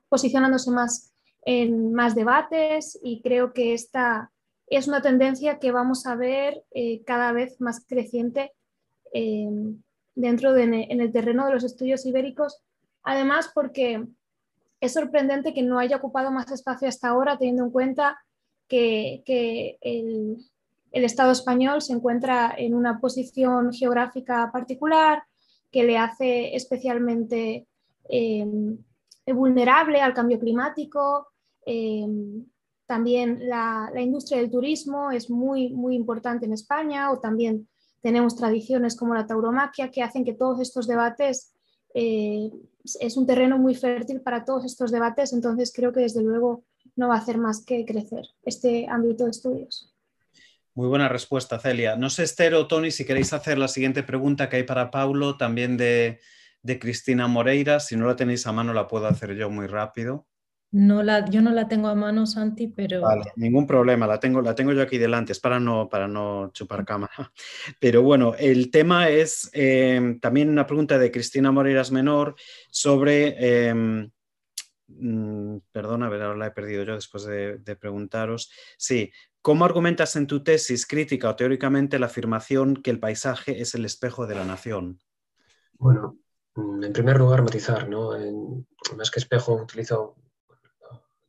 posicionándose 0.07 0.71
más 0.71 1.11
en 1.43 1.93
más 1.93 2.15
debates 2.15 2.99
y 3.03 3.21
creo 3.21 3.51
que 3.51 3.73
esta, 3.73 4.31
es 4.71 4.87
una 4.87 5.01
tendencia 5.01 5.59
que 5.59 5.71
vamos 5.71 6.05
a 6.05 6.15
ver 6.15 6.63
eh, 6.71 7.03
cada 7.03 7.33
vez 7.33 7.59
más 7.59 7.85
creciente 7.85 8.53
eh, 9.13 9.49
dentro 10.15 10.53
de, 10.53 10.63
en 10.63 11.01
el 11.01 11.11
terreno 11.11 11.45
de 11.45 11.53
los 11.53 11.65
estudios 11.65 12.05
ibéricos, 12.05 12.63
además 13.03 13.51
porque 13.53 14.07
es 14.79 14.93
sorprendente 14.93 15.53
que 15.53 15.61
no 15.61 15.77
haya 15.77 15.97
ocupado 15.97 16.31
más 16.31 16.49
espacio 16.51 16.87
hasta 16.87 17.09
ahora, 17.09 17.37
teniendo 17.37 17.65
en 17.65 17.71
cuenta 17.71 18.19
que, 18.67 19.77
el, 19.81 20.37
Estado 20.93 21.31
español 21.31 21.81
se 21.81 21.93
encuentra 21.93 22.53
en 22.57 22.73
una 22.73 22.99
posición 22.99 23.71
geográfica 23.71 24.51
particular 24.51 25.23
que 25.71 25.83
le 25.83 25.97
hace 25.97 26.53
especialmente 26.55 27.65
eh, 28.09 28.45
vulnerable 29.25 30.01
al 30.01 30.13
cambio 30.13 30.37
climático, 30.37 31.27
también 32.91 33.47
la, 33.47 33.89
industria 33.95 34.39
del 34.39 34.51
turismo 34.51 35.11
es 35.11 35.29
muy, 35.29 35.69
muy 35.69 35.95
importante 35.95 36.45
en 36.45 36.51
España 36.51 37.09
o 37.09 37.21
también 37.21 37.69
tenemos 38.01 38.35
tradiciones 38.35 38.97
como 38.97 39.13
la 39.13 39.25
tauromaquia 39.25 39.91
que 39.91 40.03
hacen 40.03 40.25
que 40.25 40.33
todos 40.33 40.59
estos 40.59 40.87
debates, 40.87 41.53
eh, 41.93 42.51
es 42.99 43.15
un 43.15 43.25
terreno 43.25 43.57
muy 43.57 43.75
fértil 43.75 44.19
para 44.19 44.43
todos 44.43 44.65
estos 44.65 44.91
debates, 44.91 45.31
entonces 45.31 45.71
creo 45.73 45.93
que 45.93 46.01
desde 46.01 46.21
luego 46.21 46.65
no 46.97 47.07
va 47.07 47.15
a 47.15 47.19
hacer 47.19 47.37
más 47.37 47.63
que 47.63 47.85
crecer 47.85 48.25
este 48.43 48.85
ámbito 48.89 49.23
de 49.23 49.31
estudios. 49.31 49.95
Muy 50.73 50.89
buena 50.89 51.07
respuesta, 51.07 51.59
Celia. 51.59 51.95
No 51.95 52.09
sé, 52.09 52.23
Esther 52.23 52.55
o 52.55 52.67
Tony, 52.67 52.91
si 52.91 53.05
queréis 53.05 53.31
hacer 53.31 53.57
la 53.57 53.69
siguiente 53.69 54.03
pregunta 54.03 54.49
que 54.49 54.57
hay 54.57 54.63
para 54.63 54.91
Paulo, 54.91 55.37
también 55.37 55.77
de, 55.77 56.19
de 56.61 56.77
Cristina 56.77 57.27
Moreira. 57.27 57.79
Si 57.79 57.95
no 57.95 58.05
la 58.05 58.17
tenéis 58.17 58.45
a 58.47 58.51
mano, 58.51 58.73
la 58.73 58.89
puedo 58.89 59.07
hacer 59.07 59.33
yo 59.35 59.49
muy 59.49 59.67
rápido. 59.67 60.27
No 60.73 61.03
la, 61.03 61.25
yo 61.29 61.41
no 61.41 61.51
la 61.51 61.67
tengo 61.67 61.89
a 61.89 61.95
mano, 61.95 62.25
Santi, 62.25 62.67
pero... 62.67 63.01
Vale, 63.01 63.33
ningún 63.35 63.67
problema, 63.67 64.07
la 64.07 64.21
tengo, 64.21 64.41
la 64.41 64.55
tengo 64.55 64.71
yo 64.71 64.81
aquí 64.81 64.97
delante, 64.97 65.33
es 65.33 65.39
para 65.39 65.59
no, 65.59 65.89
para 65.89 66.07
no 66.07 66.49
chupar 66.53 66.85
cámara. 66.85 67.11
Pero 67.79 68.03
bueno, 68.03 68.35
el 68.39 68.71
tema 68.71 69.09
es 69.09 69.49
em, 69.51 70.19
también 70.21 70.49
una 70.49 70.65
pregunta 70.65 70.97
de 70.97 71.11
Cristina 71.11 71.51
Moreiras 71.51 71.91
Menor 71.91 72.35
sobre... 72.69 73.35
Eh, 73.37 74.09
perdona, 75.71 76.07
a 76.07 76.09
ver, 76.09 76.21
ahora 76.21 76.37
la 76.37 76.47
he 76.47 76.51
perdido 76.51 76.83
yo 76.83 76.95
después 76.95 77.23
de, 77.23 77.57
de 77.57 77.75
preguntaros. 77.75 78.51
Sí, 78.77 79.11
¿cómo 79.41 79.65
argumentas 79.65 80.15
en 80.15 80.27
tu 80.27 80.43
tesis 80.43 80.85
crítica 80.85 81.29
o 81.29 81.35
teóricamente 81.35 81.99
la 81.99 82.07
afirmación 82.07 82.75
que 82.75 82.91
el 82.91 82.99
paisaje 82.99 83.61
es 83.61 83.73
el 83.73 83.85
espejo 83.85 84.27
de 84.27 84.35
la 84.35 84.45
nación? 84.45 84.99
Bueno, 85.73 86.17
mm, 86.55 86.83
en 86.83 86.93
primer 86.93 87.17
lugar, 87.17 87.41
matizar, 87.41 87.89
¿no? 87.89 88.15
En, 88.15 88.67
más 88.97 89.09
que 89.09 89.19
espejo, 89.19 89.55
utilizo 89.55 90.15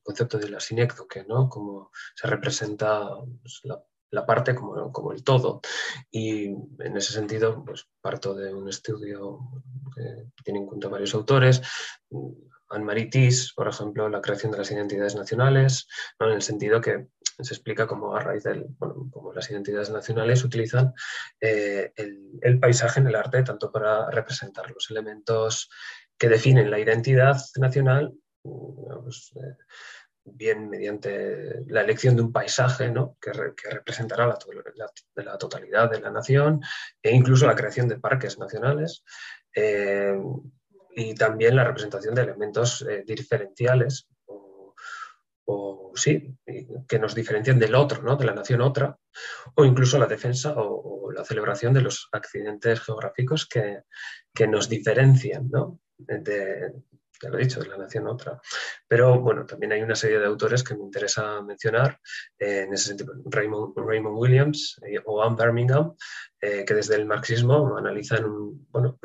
concepto 0.02 0.38
de 0.38 0.48
la 0.48 0.60
sinécdoque, 0.60 1.24
¿no? 1.24 1.48
Como 1.48 1.90
se 2.14 2.26
representa 2.26 3.08
pues, 3.40 3.60
la, 4.10 4.26
parte 4.26 4.54
como, 4.54 4.92
como, 4.92 5.12
el 5.12 5.24
todo. 5.24 5.60
Y 6.10 6.46
en 6.46 6.96
ese 6.96 7.12
sentido, 7.12 7.64
pues 7.64 7.88
parto 8.00 8.34
de 8.34 8.52
un 8.52 8.68
estudio 8.68 9.38
que 9.94 10.42
tiene 10.44 10.60
en 10.60 10.66
cuenta 10.66 10.88
varios 10.88 11.14
autores, 11.14 11.62
Anne-Marie 12.72 13.10
por 13.54 13.68
ejemplo, 13.68 14.08
la 14.08 14.20
creación 14.20 14.52
de 14.52 14.58
las 14.58 14.70
identidades 14.70 15.14
nacionales, 15.14 15.86
en 16.18 16.30
el 16.30 16.42
sentido 16.42 16.80
que 16.80 17.08
se 17.38 17.54
explica 17.54 17.86
cómo 17.86 18.14
a 18.14 18.20
raíz 18.20 18.44
de 18.44 18.66
bueno, 18.78 19.32
las 19.34 19.50
identidades 19.50 19.90
nacionales 19.90 20.44
utilizan 20.44 20.92
eh, 21.40 21.92
el, 21.96 22.58
paisaje 22.60 23.00
en 23.00 23.08
el 23.08 23.16
arte 23.16 23.42
tanto 23.42 23.70
para 23.70 24.10
representar 24.10 24.70
los 24.70 24.90
elementos 24.90 25.68
que 26.18 26.28
definen 26.28 26.70
la 26.70 26.78
identidad 26.78 27.36
nacional 27.56 28.14
pues, 28.42 29.32
eh, 29.36 29.56
bien 30.24 30.68
mediante 30.68 31.64
la 31.66 31.82
elección 31.82 32.16
de 32.16 32.22
un 32.22 32.32
paisaje 32.32 32.92
que, 33.20 33.32
representará 33.32 34.26
la, 34.26 35.38
totalidad 35.38 35.90
de 35.90 36.00
la 36.00 36.10
nación 36.10 36.60
e 37.02 37.14
incluso 37.14 37.46
la 37.46 37.56
creación 37.56 37.88
de 37.88 37.98
parques 37.98 38.38
nacionales 38.38 39.04
eh, 39.54 40.16
y 40.94 41.14
también 41.14 41.56
la 41.56 41.64
representación 41.64 42.14
de 42.14 42.22
elementos 42.22 42.82
eh, 42.82 43.02
diferenciales 43.06 44.08
o, 45.44 45.92
sí, 45.94 46.34
que 46.88 46.98
nos 46.98 47.14
diferencian 47.14 47.58
del 47.58 47.74
otro, 47.74 48.02
¿no? 48.02 48.16
de 48.16 48.24
la 48.24 48.32
nación 48.32 48.62
otra, 48.62 48.96
o 49.56 49.64
incluso 49.64 49.98
la 49.98 50.06
defensa 50.06 50.54
o, 50.56 51.10
la 51.12 51.24
celebración 51.24 51.74
de 51.74 51.82
los 51.82 52.08
accidentes 52.12 52.80
geográficos 52.80 53.46
que, 53.46 53.82
que 54.32 54.46
nos 54.46 54.70
diferencian 54.70 55.50
¿no? 55.50 55.80
de, 55.98 56.72
ya 57.22 57.30
lo 57.30 57.38
he 57.38 57.42
dicho, 57.42 57.60
de 57.60 57.68
la 57.68 57.78
nación 57.78 58.08
otra. 58.08 58.40
Pero 58.88 59.20
bueno, 59.20 59.46
también 59.46 59.72
hay 59.72 59.82
una 59.82 59.94
serie 59.94 60.18
de 60.18 60.26
autores 60.26 60.62
que 60.62 60.74
me 60.74 60.82
interesa 60.82 61.40
mencionar, 61.42 62.00
eh, 62.38 62.64
en 62.66 62.74
ese 62.74 62.88
sentido, 62.88 63.14
Raymond, 63.26 63.74
Raymond 63.76 64.18
Williams 64.18 64.80
eh, 64.86 65.00
o 65.04 65.22
Anne 65.22 65.36
Birmingham, 65.38 65.94
eh, 66.40 66.64
que 66.64 66.74
desde 66.74 66.96
el 66.96 67.06
marxismo 67.06 67.76
analizan 67.76 68.24
bueno, 68.70 68.98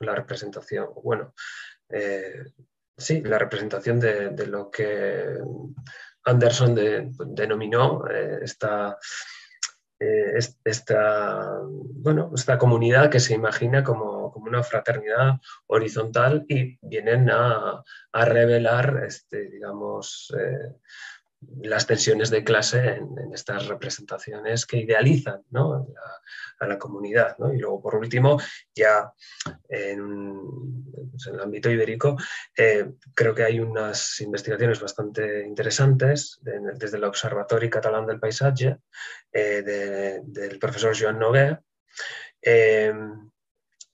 la, 0.00 0.14
representación, 0.14 0.88
bueno, 1.02 1.34
sí, 2.96 3.20
la 3.22 3.38
representación 3.38 4.00
de, 4.00 4.46
lo 4.46 4.70
que 4.70 5.38
Anderson 6.24 6.74
denominó 6.74 8.04
esta 8.08 8.98
eh, 10.00 10.38
esta, 10.64 11.60
bueno, 11.64 12.30
esta 12.32 12.56
comunidad 12.56 13.10
que 13.10 13.18
se 13.18 13.34
imagina 13.34 13.82
como, 13.82 14.17
como 14.38 14.50
una 14.50 14.62
fraternidad 14.62 15.34
horizontal 15.66 16.44
y 16.48 16.78
vienen 16.82 17.30
a, 17.30 17.82
a 18.12 18.24
revelar, 18.24 19.04
este, 19.06 19.48
digamos, 19.48 20.34
eh, 20.38 20.74
las 21.62 21.86
tensiones 21.86 22.30
de 22.30 22.42
clase 22.42 22.96
en, 22.96 23.32
estas 23.32 23.66
representaciones 23.66 24.66
que 24.66 24.78
idealizan 24.78 25.42
a 26.60 26.66
la 26.66 26.78
comunidad. 26.78 27.36
Y 27.54 27.58
luego, 27.58 27.80
por 27.80 27.94
último, 27.94 28.40
ya 28.74 29.12
en, 29.68 30.84
pues, 31.10 31.26
el 31.28 31.40
ámbito 31.40 31.70
ibérico, 31.70 32.16
eh, 32.56 32.90
creo 33.14 33.34
que 33.34 33.44
hay 33.44 33.60
unas 33.60 34.20
investigaciones 34.20 34.80
bastante 34.80 35.46
interesantes 35.46 36.40
desde 36.42 36.96
el 36.96 37.04
Observatorio 37.04 37.70
Catalán 37.70 38.06
del 38.06 38.20
Paisaje 38.20 38.78
eh, 39.32 40.20
del 40.24 40.58
profesor 40.58 40.96
Joan 40.98 41.18
Noguer, 41.18 41.60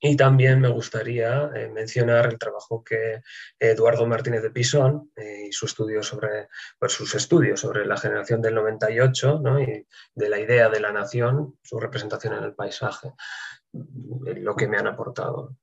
y 0.06 0.16
también 0.16 0.60
me 0.60 0.68
gustaría 0.68 1.50
eh, 1.54 1.70
mencionar 1.70 2.26
el 2.26 2.38
trabajo 2.38 2.84
que 2.84 3.22
Eduardo 3.58 4.06
Martínez 4.06 4.42
de 4.42 4.50
Pisón 4.50 5.10
eh, 5.16 5.46
y 5.48 5.52
sobre, 5.52 6.48
pues, 6.78 6.92
sus 6.92 7.14
estudios 7.14 7.60
sobre 7.60 7.86
la 7.86 7.96
generación 7.96 8.42
del 8.42 8.54
98 8.54 9.42
y 9.60 9.86
de 10.14 10.28
la 10.28 10.38
idea 10.38 10.68
de 10.68 10.80
la 10.80 10.92
nación, 10.92 11.56
su 11.62 11.80
representación 11.80 12.34
en 12.34 12.44
el 12.44 12.54
paisaje, 12.54 13.14
lo 13.72 14.54
que 14.54 14.68
me 14.68 14.76
han 14.76 14.88
aportado. 14.88 15.56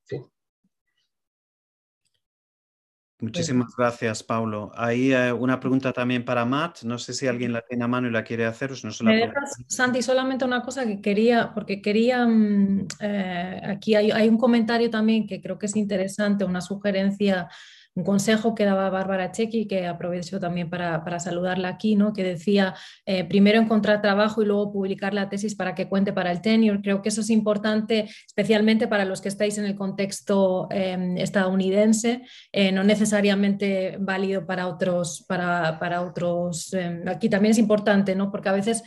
Muchísimas 3.21 3.75
gracias, 3.77 4.23
Paulo. 4.23 4.71
Hay 4.75 5.13
eh, 5.13 5.31
una 5.31 5.59
pregunta 5.59 5.93
también 5.93 6.25
para 6.25 6.43
Matt. 6.43 6.81
No 6.81 6.97
sé 6.97 7.13
si 7.13 7.27
alguien 7.27 7.53
la 7.53 7.61
tiene 7.61 7.83
a 7.83 7.87
mano 7.87 8.07
y 8.07 8.11
la 8.11 8.23
quiere 8.23 8.45
hacer. 8.45 8.71
no 8.83 8.91
se 8.91 9.03
la 9.03 9.31
Santi, 9.67 10.01
solamente 10.01 10.43
una 10.43 10.63
cosa 10.63 10.87
que 10.87 11.01
quería, 11.01 11.53
porque 11.53 11.83
quería, 11.83 12.25
mm, 12.25 12.87
eh, 12.99 13.61
aquí 13.63 13.93
hay, 13.93 14.09
hay, 14.09 14.27
un 14.27 14.39
comentario 14.39 14.89
también 14.89 15.27
que 15.27 15.39
creo 15.39 15.59
que 15.59 15.67
es 15.67 15.75
interesante, 15.75 16.45
una 16.45 16.61
sugerencia 16.61 17.47
un 17.95 18.03
consejo 18.03 18.55
que 18.55 18.65
daba 18.65 18.89
Bárbara 18.89 19.31
Chequi, 19.31 19.67
que 19.67 19.85
aprovecho 19.85 20.39
también 20.39 20.69
para, 20.69 21.19
saludarla 21.19 21.67
aquí, 21.67 21.95
¿no? 21.95 22.13
que 22.13 22.23
decía 22.23 22.73
eh, 23.05 23.25
primero 23.25 23.59
encontrar 23.59 24.01
trabajo 24.01 24.41
y 24.41 24.45
luego 24.45 24.71
publicar 24.71 25.13
la 25.13 25.29
tesis 25.29 25.55
para 25.55 25.75
que 25.75 25.89
cuente 25.89 26.13
para 26.13 26.31
el 26.31 26.41
tenure. 26.41 26.81
Creo 26.81 27.01
que 27.01 27.09
eso 27.09 27.21
es 27.21 27.29
importante, 27.29 28.09
especialmente 28.25 28.87
para 28.87 29.05
los 29.05 29.19
que 29.21 29.29
estáis 29.29 29.57
en 29.57 29.65
el 29.65 29.75
contexto 29.75 30.67
em, 30.71 31.17
estadounidense, 31.17 32.21
eh, 32.51 32.71
no 32.71 32.83
necesariamente 32.83 33.97
válido 33.99 34.45
para 34.45 34.67
otros, 34.67 35.25
para, 35.27 35.77
para 35.79 36.01
otros. 36.01 36.73
Em, 36.73 37.07
aquí 37.07 37.29
también 37.29 37.51
es 37.51 37.57
importante, 37.57 38.15
¿no? 38.15 38.31
porque 38.31 38.49
a 38.49 38.53
veces 38.53 38.83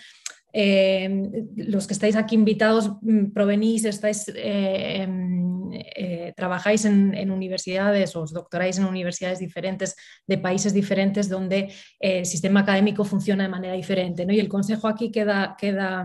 eh, 0.56 1.10
los 1.56 1.88
que 1.88 1.94
estáis 1.94 2.14
aquí 2.14 2.36
invitados 2.36 2.92
mm, 3.02 3.32
provenís, 3.32 3.84
estáis, 3.84 4.28
eh, 4.28 5.02
em, 5.02 5.53
eh, 5.74 6.32
trabajáis 6.36 6.84
en, 6.84 7.30
universidades 7.30 8.14
o 8.16 8.22
os 8.22 8.32
doctoráis 8.32 8.78
en 8.78 8.84
universidades 8.84 9.38
diferentes 9.38 9.96
de 10.26 10.38
países 10.38 10.72
diferentes 10.72 11.28
donde 11.28 11.72
el 11.98 12.26
sistema 12.26 12.60
académico 12.60 13.04
funciona 13.04 13.44
de 13.44 13.48
manera 13.48 13.74
diferente. 13.74 14.24
¿no? 14.26 14.32
Y 14.32 14.40
el 14.40 14.48
consejo 14.48 14.88
aquí 14.88 15.10
queda, 15.10 15.56
queda 15.58 16.04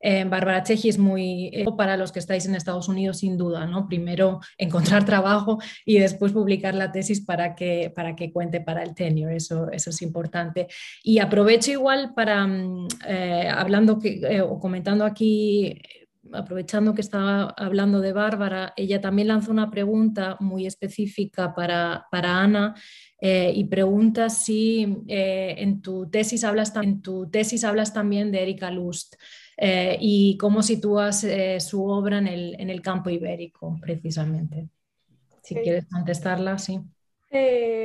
en 0.00 0.30
Bárbara 0.30 0.62
Cheji 0.62 0.88
es 0.88 0.98
muy 0.98 1.50
para 1.76 1.96
los 1.96 2.12
que 2.12 2.18
estáis 2.18 2.46
en 2.46 2.54
Estados 2.54 2.88
Unidos 2.88 3.18
sin 3.18 3.36
duda. 3.36 3.66
¿no? 3.66 3.86
Primero 3.86 4.40
encontrar 4.58 5.04
trabajo 5.04 5.58
y 5.84 5.98
después 5.98 6.32
publicar 6.32 6.74
la 6.74 6.92
tesis 6.92 7.20
para 7.20 7.54
que, 7.54 7.92
para 7.94 8.14
que 8.14 8.32
cuente 8.32 8.60
para 8.60 8.82
el 8.82 8.94
tenure. 8.94 9.36
Eso, 9.36 9.70
eso 9.70 9.90
es 9.90 10.02
importante. 10.02 10.68
Y 11.02 11.18
aprovecho 11.18 11.70
igual 11.70 12.12
para 12.14 12.46
mm, 12.46 12.88
hablando 13.54 13.98
que, 13.98 14.20
eh, 14.22 14.40
o 14.40 14.58
comentando 14.58 15.04
aquí, 15.04 15.80
aprovechando 16.32 16.94
que 16.94 17.00
estaba 17.00 17.54
hablando 17.56 18.00
de 18.00 18.12
Bárbara, 18.12 18.72
ella 18.76 19.00
también 19.00 19.28
lanzó 19.28 19.50
una 19.50 19.70
pregunta 19.70 20.36
muy 20.40 20.66
específica 20.66 21.54
para, 21.54 22.06
para 22.10 22.40
Ana 22.40 22.74
eh, 23.20 23.52
y 23.54 23.64
pregunta 23.64 24.30
si 24.30 24.98
eh, 25.08 25.54
en, 25.58 25.82
tu 25.82 26.08
tesis 26.08 26.44
hablas, 26.44 26.74
en 26.76 27.02
tu 27.02 27.30
tesis 27.30 27.64
hablas 27.64 27.92
también 27.92 28.30
de 28.32 28.42
Erika 28.42 28.70
Lust 28.70 29.16
y 29.62 30.38
cómo 30.38 30.62
sitúas 30.62 31.26
su 31.58 31.84
obra 31.84 32.16
en 32.16 32.28
el, 32.28 32.56
en 32.58 32.70
el, 32.70 32.80
campo 32.80 33.10
ibérico, 33.10 33.76
precisamente. 33.78 34.68
Si 35.42 35.54
quieres 35.54 35.84
contestarla, 35.84 36.56
sí. 36.56 36.80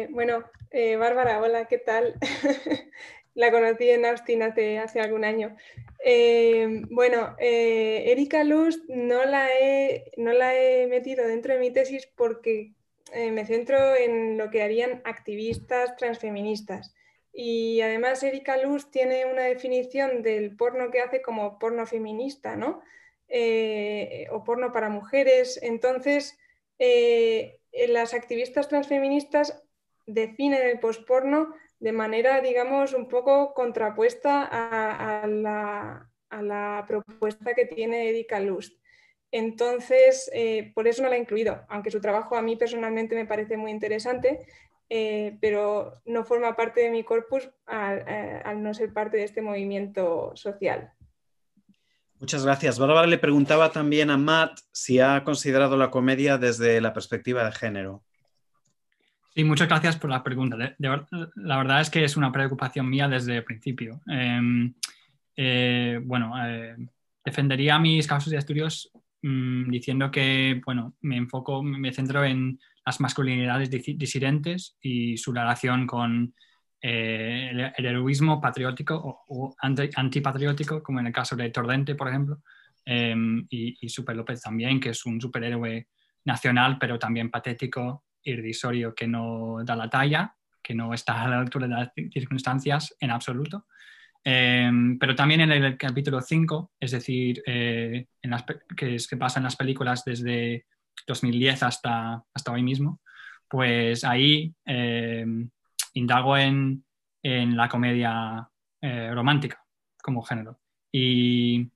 bueno, 0.09 0.45
Bárbara, 0.97 1.41
hola, 1.41 1.65
¿qué 1.65 1.79
tal? 1.79 2.13
La 3.35 3.51
conocí 3.51 3.89
en 3.89 4.05
Austin 4.05 4.43
hace, 4.43 4.79
hace 4.79 5.01
algún 5.01 5.25
año. 5.25 5.55
Eh, 6.03 6.83
bueno, 6.89 7.35
eh, 7.37 8.05
Erika 8.07 8.45
Luz 8.45 8.81
no 8.87 9.25
la, 9.25 9.49
he, 9.59 10.11
no 10.15 10.31
la 10.31 10.55
he 10.55 10.87
metido 10.87 11.27
dentro 11.27 11.53
de 11.53 11.59
mi 11.59 11.69
tesis 11.69 12.07
porque 12.15 12.71
eh, 13.11 13.31
me 13.31 13.45
centro 13.45 13.93
en 13.93 14.37
lo 14.37 14.49
que 14.49 14.63
harían 14.63 15.01
activistas 15.03 15.97
transfeministas. 15.97 16.95
Y 17.33 17.81
además 17.81 18.23
Erika 18.23 18.55
Luz 18.55 18.89
tiene 18.89 19.25
una 19.25 19.41
definición 19.43 20.21
del 20.23 20.55
porno 20.55 20.89
que 20.89 21.01
hace 21.01 21.21
como 21.21 21.59
porno 21.59 21.85
feminista, 21.85 22.55
¿no? 22.55 22.81
o 24.31 24.43
porno 24.45 24.71
para 24.71 24.87
mujeres. 24.87 25.59
Entonces, 25.61 26.37
las 27.87 28.13
activistas 28.13 28.69
transfeministas 28.69 29.61
definen 30.05 30.65
el 30.65 30.79
posporno 30.79 31.53
de 31.85 31.91
manera, 31.91 32.41
digamos, 32.41 32.93
un 32.93 33.07
poco 33.07 33.53
contrapuesta 33.53 34.49
a, 34.51 35.27
la, 35.27 36.83
propuesta 36.87 37.53
que 37.53 37.65
tiene 37.65 38.09
Erika 38.09 38.39
Lust. 38.39 38.73
Entonces, 39.29 40.27
eh, 40.33 40.71
por 40.73 40.87
eso 40.87 41.03
no 41.03 41.09
la 41.09 41.15
he 41.15 41.19
incluido, 41.19 41.63
aunque 41.69 41.91
su 41.91 42.01
trabajo 42.01 42.35
a 42.35 42.41
mí 42.41 42.55
personalmente 42.55 43.13
me 43.13 43.27
parece 43.27 43.55
muy 43.55 43.69
interesante, 43.69 44.47
eh, 44.89 45.37
pero 45.39 46.01
no 46.05 46.23
forma 46.23 46.55
parte 46.55 46.81
de 46.81 46.89
mi 46.89 47.03
corpus 47.03 47.43
eh, 47.71 48.41
al, 48.43 48.63
no 48.63 48.73
ser 48.73 48.91
parte 48.91 49.17
de 49.17 49.25
este 49.25 49.43
movimiento 49.43 50.31
social. 50.35 50.91
Muchas 52.19 52.43
gracias. 52.43 52.79
Bárbara 52.79 53.05
le 53.05 53.19
preguntaba 53.19 53.71
también 53.71 54.09
a 54.09 54.17
Matt 54.17 54.57
si 54.71 54.99
ha 54.99 55.23
considerado 55.23 55.77
la 55.77 55.91
comedia 55.91 56.39
desde 56.39 56.81
la 56.81 56.93
perspectiva 56.93 57.45
de 57.45 57.51
género. 57.51 58.03
Sí, 59.35 59.43
muchas 59.43 59.67
gracias 59.67 59.97
por 59.97 60.09
la 60.09 60.23
pregunta. 60.23 60.55
la 60.57 61.57
verdad 61.57 61.81
es 61.81 61.89
que 61.89 62.05
es 62.05 62.15
una 62.15 62.31
preocupación 62.31 62.89
mía 62.89 63.09
desde 63.09 63.35
el 63.37 63.43
principio. 63.43 64.01
Em, 64.07 64.73
eh, 65.35 65.99
bueno, 66.01 66.33
eh, 66.47 66.77
defendería 67.23 67.77
mis 67.77 68.07
casos 68.07 68.31
de 68.31 68.37
estudios 68.37 68.89
mm, 69.23 69.69
diciendo 69.69 70.09
que, 70.09 70.61
bueno, 70.65 70.95
me 71.01 71.17
enfoco, 71.17 71.61
me 71.61 71.91
centro 71.91 72.23
en 72.23 72.57
las 72.85 73.01
masculinidades 73.01 73.69
disidentes 73.69 74.77
y 74.81 75.17
su 75.17 75.33
relación 75.33 75.85
con 75.85 76.33
eh, 76.81 77.71
el, 77.75 77.85
heroísmo 77.85 78.39
patriótico 78.39 79.25
o, 79.27 79.53
antipatriótico, 79.59 80.81
como 80.81 81.01
en 81.01 81.07
el 81.07 81.13
caso 81.13 81.35
de 81.35 81.49
Tordente, 81.49 81.95
por 81.95 82.07
ejemplo, 82.07 82.41
em, 82.85 83.45
y, 83.49 83.85
y 83.85 83.89
Super 83.89 84.15
López 84.15 84.41
también, 84.41 84.79
que 84.79 84.91
es 84.91 85.05
un 85.05 85.19
superhéroe 85.19 85.87
nacional, 86.23 86.77
pero 86.79 86.97
también 86.97 87.29
patético 87.29 88.04
irrisorio 88.25 88.93
que 88.93 89.07
no 89.07 89.57
da 89.63 89.75
la 89.75 89.89
talla, 89.89 90.35
que 90.61 90.75
no 90.75 90.93
está 90.93 91.21
a 91.21 91.29
la 91.29 91.39
altura 91.39 91.67
de 91.67 91.73
las 91.73 91.91
circunstancias 92.11 92.95
en 92.99 93.11
absoluto. 93.11 93.67
Em, 94.23 94.97
pero 94.97 95.13
también 95.13 95.41
en 95.41 95.51
el 95.51 95.77
capítulo 95.77 96.19
5, 96.19 96.71
es 96.79 96.91
decir, 96.91 97.43
eh, 97.45 98.07
en 98.21 98.29
las, 98.31 98.43
que, 98.75 98.95
es, 98.95 99.07
que 99.07 99.17
pasa 99.17 99.39
en 99.39 99.43
las 99.43 99.55
películas 99.55 100.03
desde 100.03 100.65
2010 101.05 101.61
hasta, 101.61 102.23
hasta 102.33 102.51
hoy 102.51 102.63
mismo, 102.63 103.01
pues 103.47 104.03
ahí 104.03 104.51
em, 104.65 105.47
indago 105.93 106.35
en, 106.37 106.83
en, 107.21 107.55
la 107.55 107.69
comedia 107.69 108.49
eh, 108.81 109.11
romántica 109.13 109.63
como 110.01 110.23
género. 110.23 110.59
Y 110.91 111.69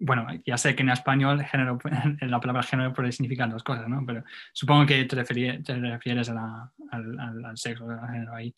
bueno, 0.00 0.26
ya 0.46 0.56
sé 0.56 0.74
que 0.76 0.82
en 0.82 0.90
español 0.90 1.44
género, 1.44 1.78
la 2.20 2.40
palabra 2.40 2.62
género 2.62 2.92
puede 2.92 3.12
significar 3.12 3.50
dos 3.50 3.64
cosas, 3.64 3.88
¿no? 3.88 4.04
Pero 4.06 4.24
supongo 4.52 4.86
que 4.86 5.04
te, 5.04 5.16
refieres 5.16 6.30
al, 6.30 7.56
sexo, 7.56 7.88
al 7.90 8.10
género 8.10 8.34
ahí. 8.34 8.54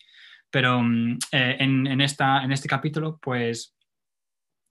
Pero 0.49 0.81
mm, 0.81 1.17
eh, 1.31 1.57
en, 1.59 2.01
esta, 2.01 2.43
en 2.43 2.51
este 2.51 2.67
capítulo, 2.67 3.17
pues 3.21 3.75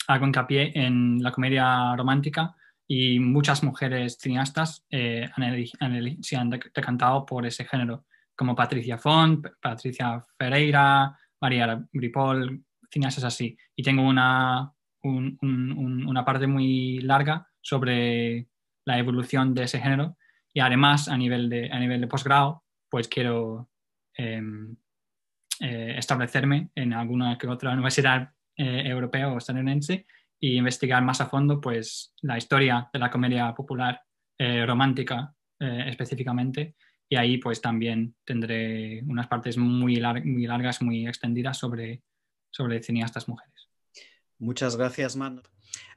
hago 0.07 0.27
hincapié 0.27 0.73
en 0.75 1.23
la 1.23 1.33
comedia 1.33 1.95
romántica 1.97 2.55
y 2.87 3.21
muchas 3.21 3.63
mujeres 3.63 4.19
cineastas 4.21 4.85
eh, 4.91 5.29
han, 5.37 6.23
se 6.23 6.37
han 6.37 6.51
decantado 6.51 7.25
por 7.25 7.47
ese 7.47 7.65
género, 7.65 8.07
como 8.35 8.55
Patricia 8.55 8.99
Font, 8.99 9.47
Patricia 9.61 10.25
Ferreira, 10.37 11.17
María 11.41 11.85
Ripoll, 11.93 12.65
cineastas 12.91 13.25
así. 13.25 13.57
Y 13.77 13.83
tengo 13.83 14.03
una, 14.03 14.73
una 15.03 16.25
parte 16.25 16.47
muy 16.47 17.01
larga 17.01 17.49
sobre 17.61 18.49
la 18.85 18.99
evolución 18.99 19.55
de 19.55 19.65
ese 19.65 19.81
género 19.81 20.17
y 20.53 20.61
además 20.61 21.09
a 21.09 21.17
nivel 21.17 21.49
de, 21.49 21.71
a 21.71 21.79
nivel 21.79 22.01
de 22.01 22.07
posgrado 22.07 22.65
pues 22.89 23.09
quiero 23.09 23.71
em, 24.15 24.77
eh, 25.61 25.95
establecerme 25.97 26.71
en 26.75 26.93
alguna 26.93 27.39
que 27.39 27.47
otra 27.47 27.73
universidad 27.73 28.33
eh, 28.57 28.83
europea 28.87 29.29
o 29.29 29.39
estadounidense 29.39 30.07
y 30.39 30.57
investigar 30.57 31.03
más 31.03 31.21
a 31.21 31.27
fondo 31.27 31.61
pues 31.61 32.15
la 32.23 32.37
historia 32.37 32.89
de 32.93 32.99
la 32.99 33.11
comedia 33.11 33.55
popular 33.55 34.03
eh, 34.39 34.65
romántica 34.67 35.35
específicamente 35.63 36.75
y 37.07 37.17
ahí 37.17 37.37
pues 37.37 37.61
también 37.61 38.15
tendré 38.25 39.03
unas 39.03 39.27
partes 39.27 39.59
muy, 39.59 39.97
largas, 39.97 40.81
muy 40.81 41.07
extendidas 41.07 41.59
sobre 41.59 42.03
sobre 42.51 42.83
cineastas 42.83 43.29
mujeres. 43.29 43.60
Muchas 44.41 44.77
gracias, 44.77 45.17
Man. 45.17 45.43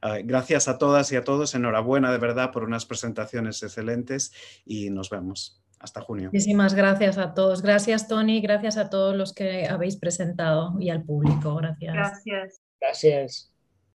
Ah, 0.00 0.18
gracias 0.22 0.68
a 0.68 0.78
todas 0.78 1.10
y 1.10 1.16
a 1.16 1.24
todos. 1.24 1.54
Enhorabuena 1.54 2.12
de 2.12 2.18
verdad 2.18 2.52
por 2.52 2.62
unas 2.62 2.86
presentaciones 2.86 3.62
excelentes 3.62 4.32
y 4.64 4.90
nos 4.90 5.10
vemos. 5.10 5.60
Hasta 5.80 6.00
junio. 6.00 6.30
Muchísimas 6.32 6.72
gracias 6.72 7.18
a 7.18 7.34
todos. 7.34 7.60
Gracias, 7.60 8.08
Tony. 8.08 8.40
Gracias 8.40 8.78
a 8.78 8.88
todos 8.88 9.14
los 9.14 9.34
que 9.34 9.66
habéis 9.66 9.96
presentado 9.96 10.76
y 10.80 10.88
al 10.88 11.02
público. 11.02 11.56
Gracias. 11.56 11.92
Gracias. 11.94 12.60
Gracias. 12.80 13.53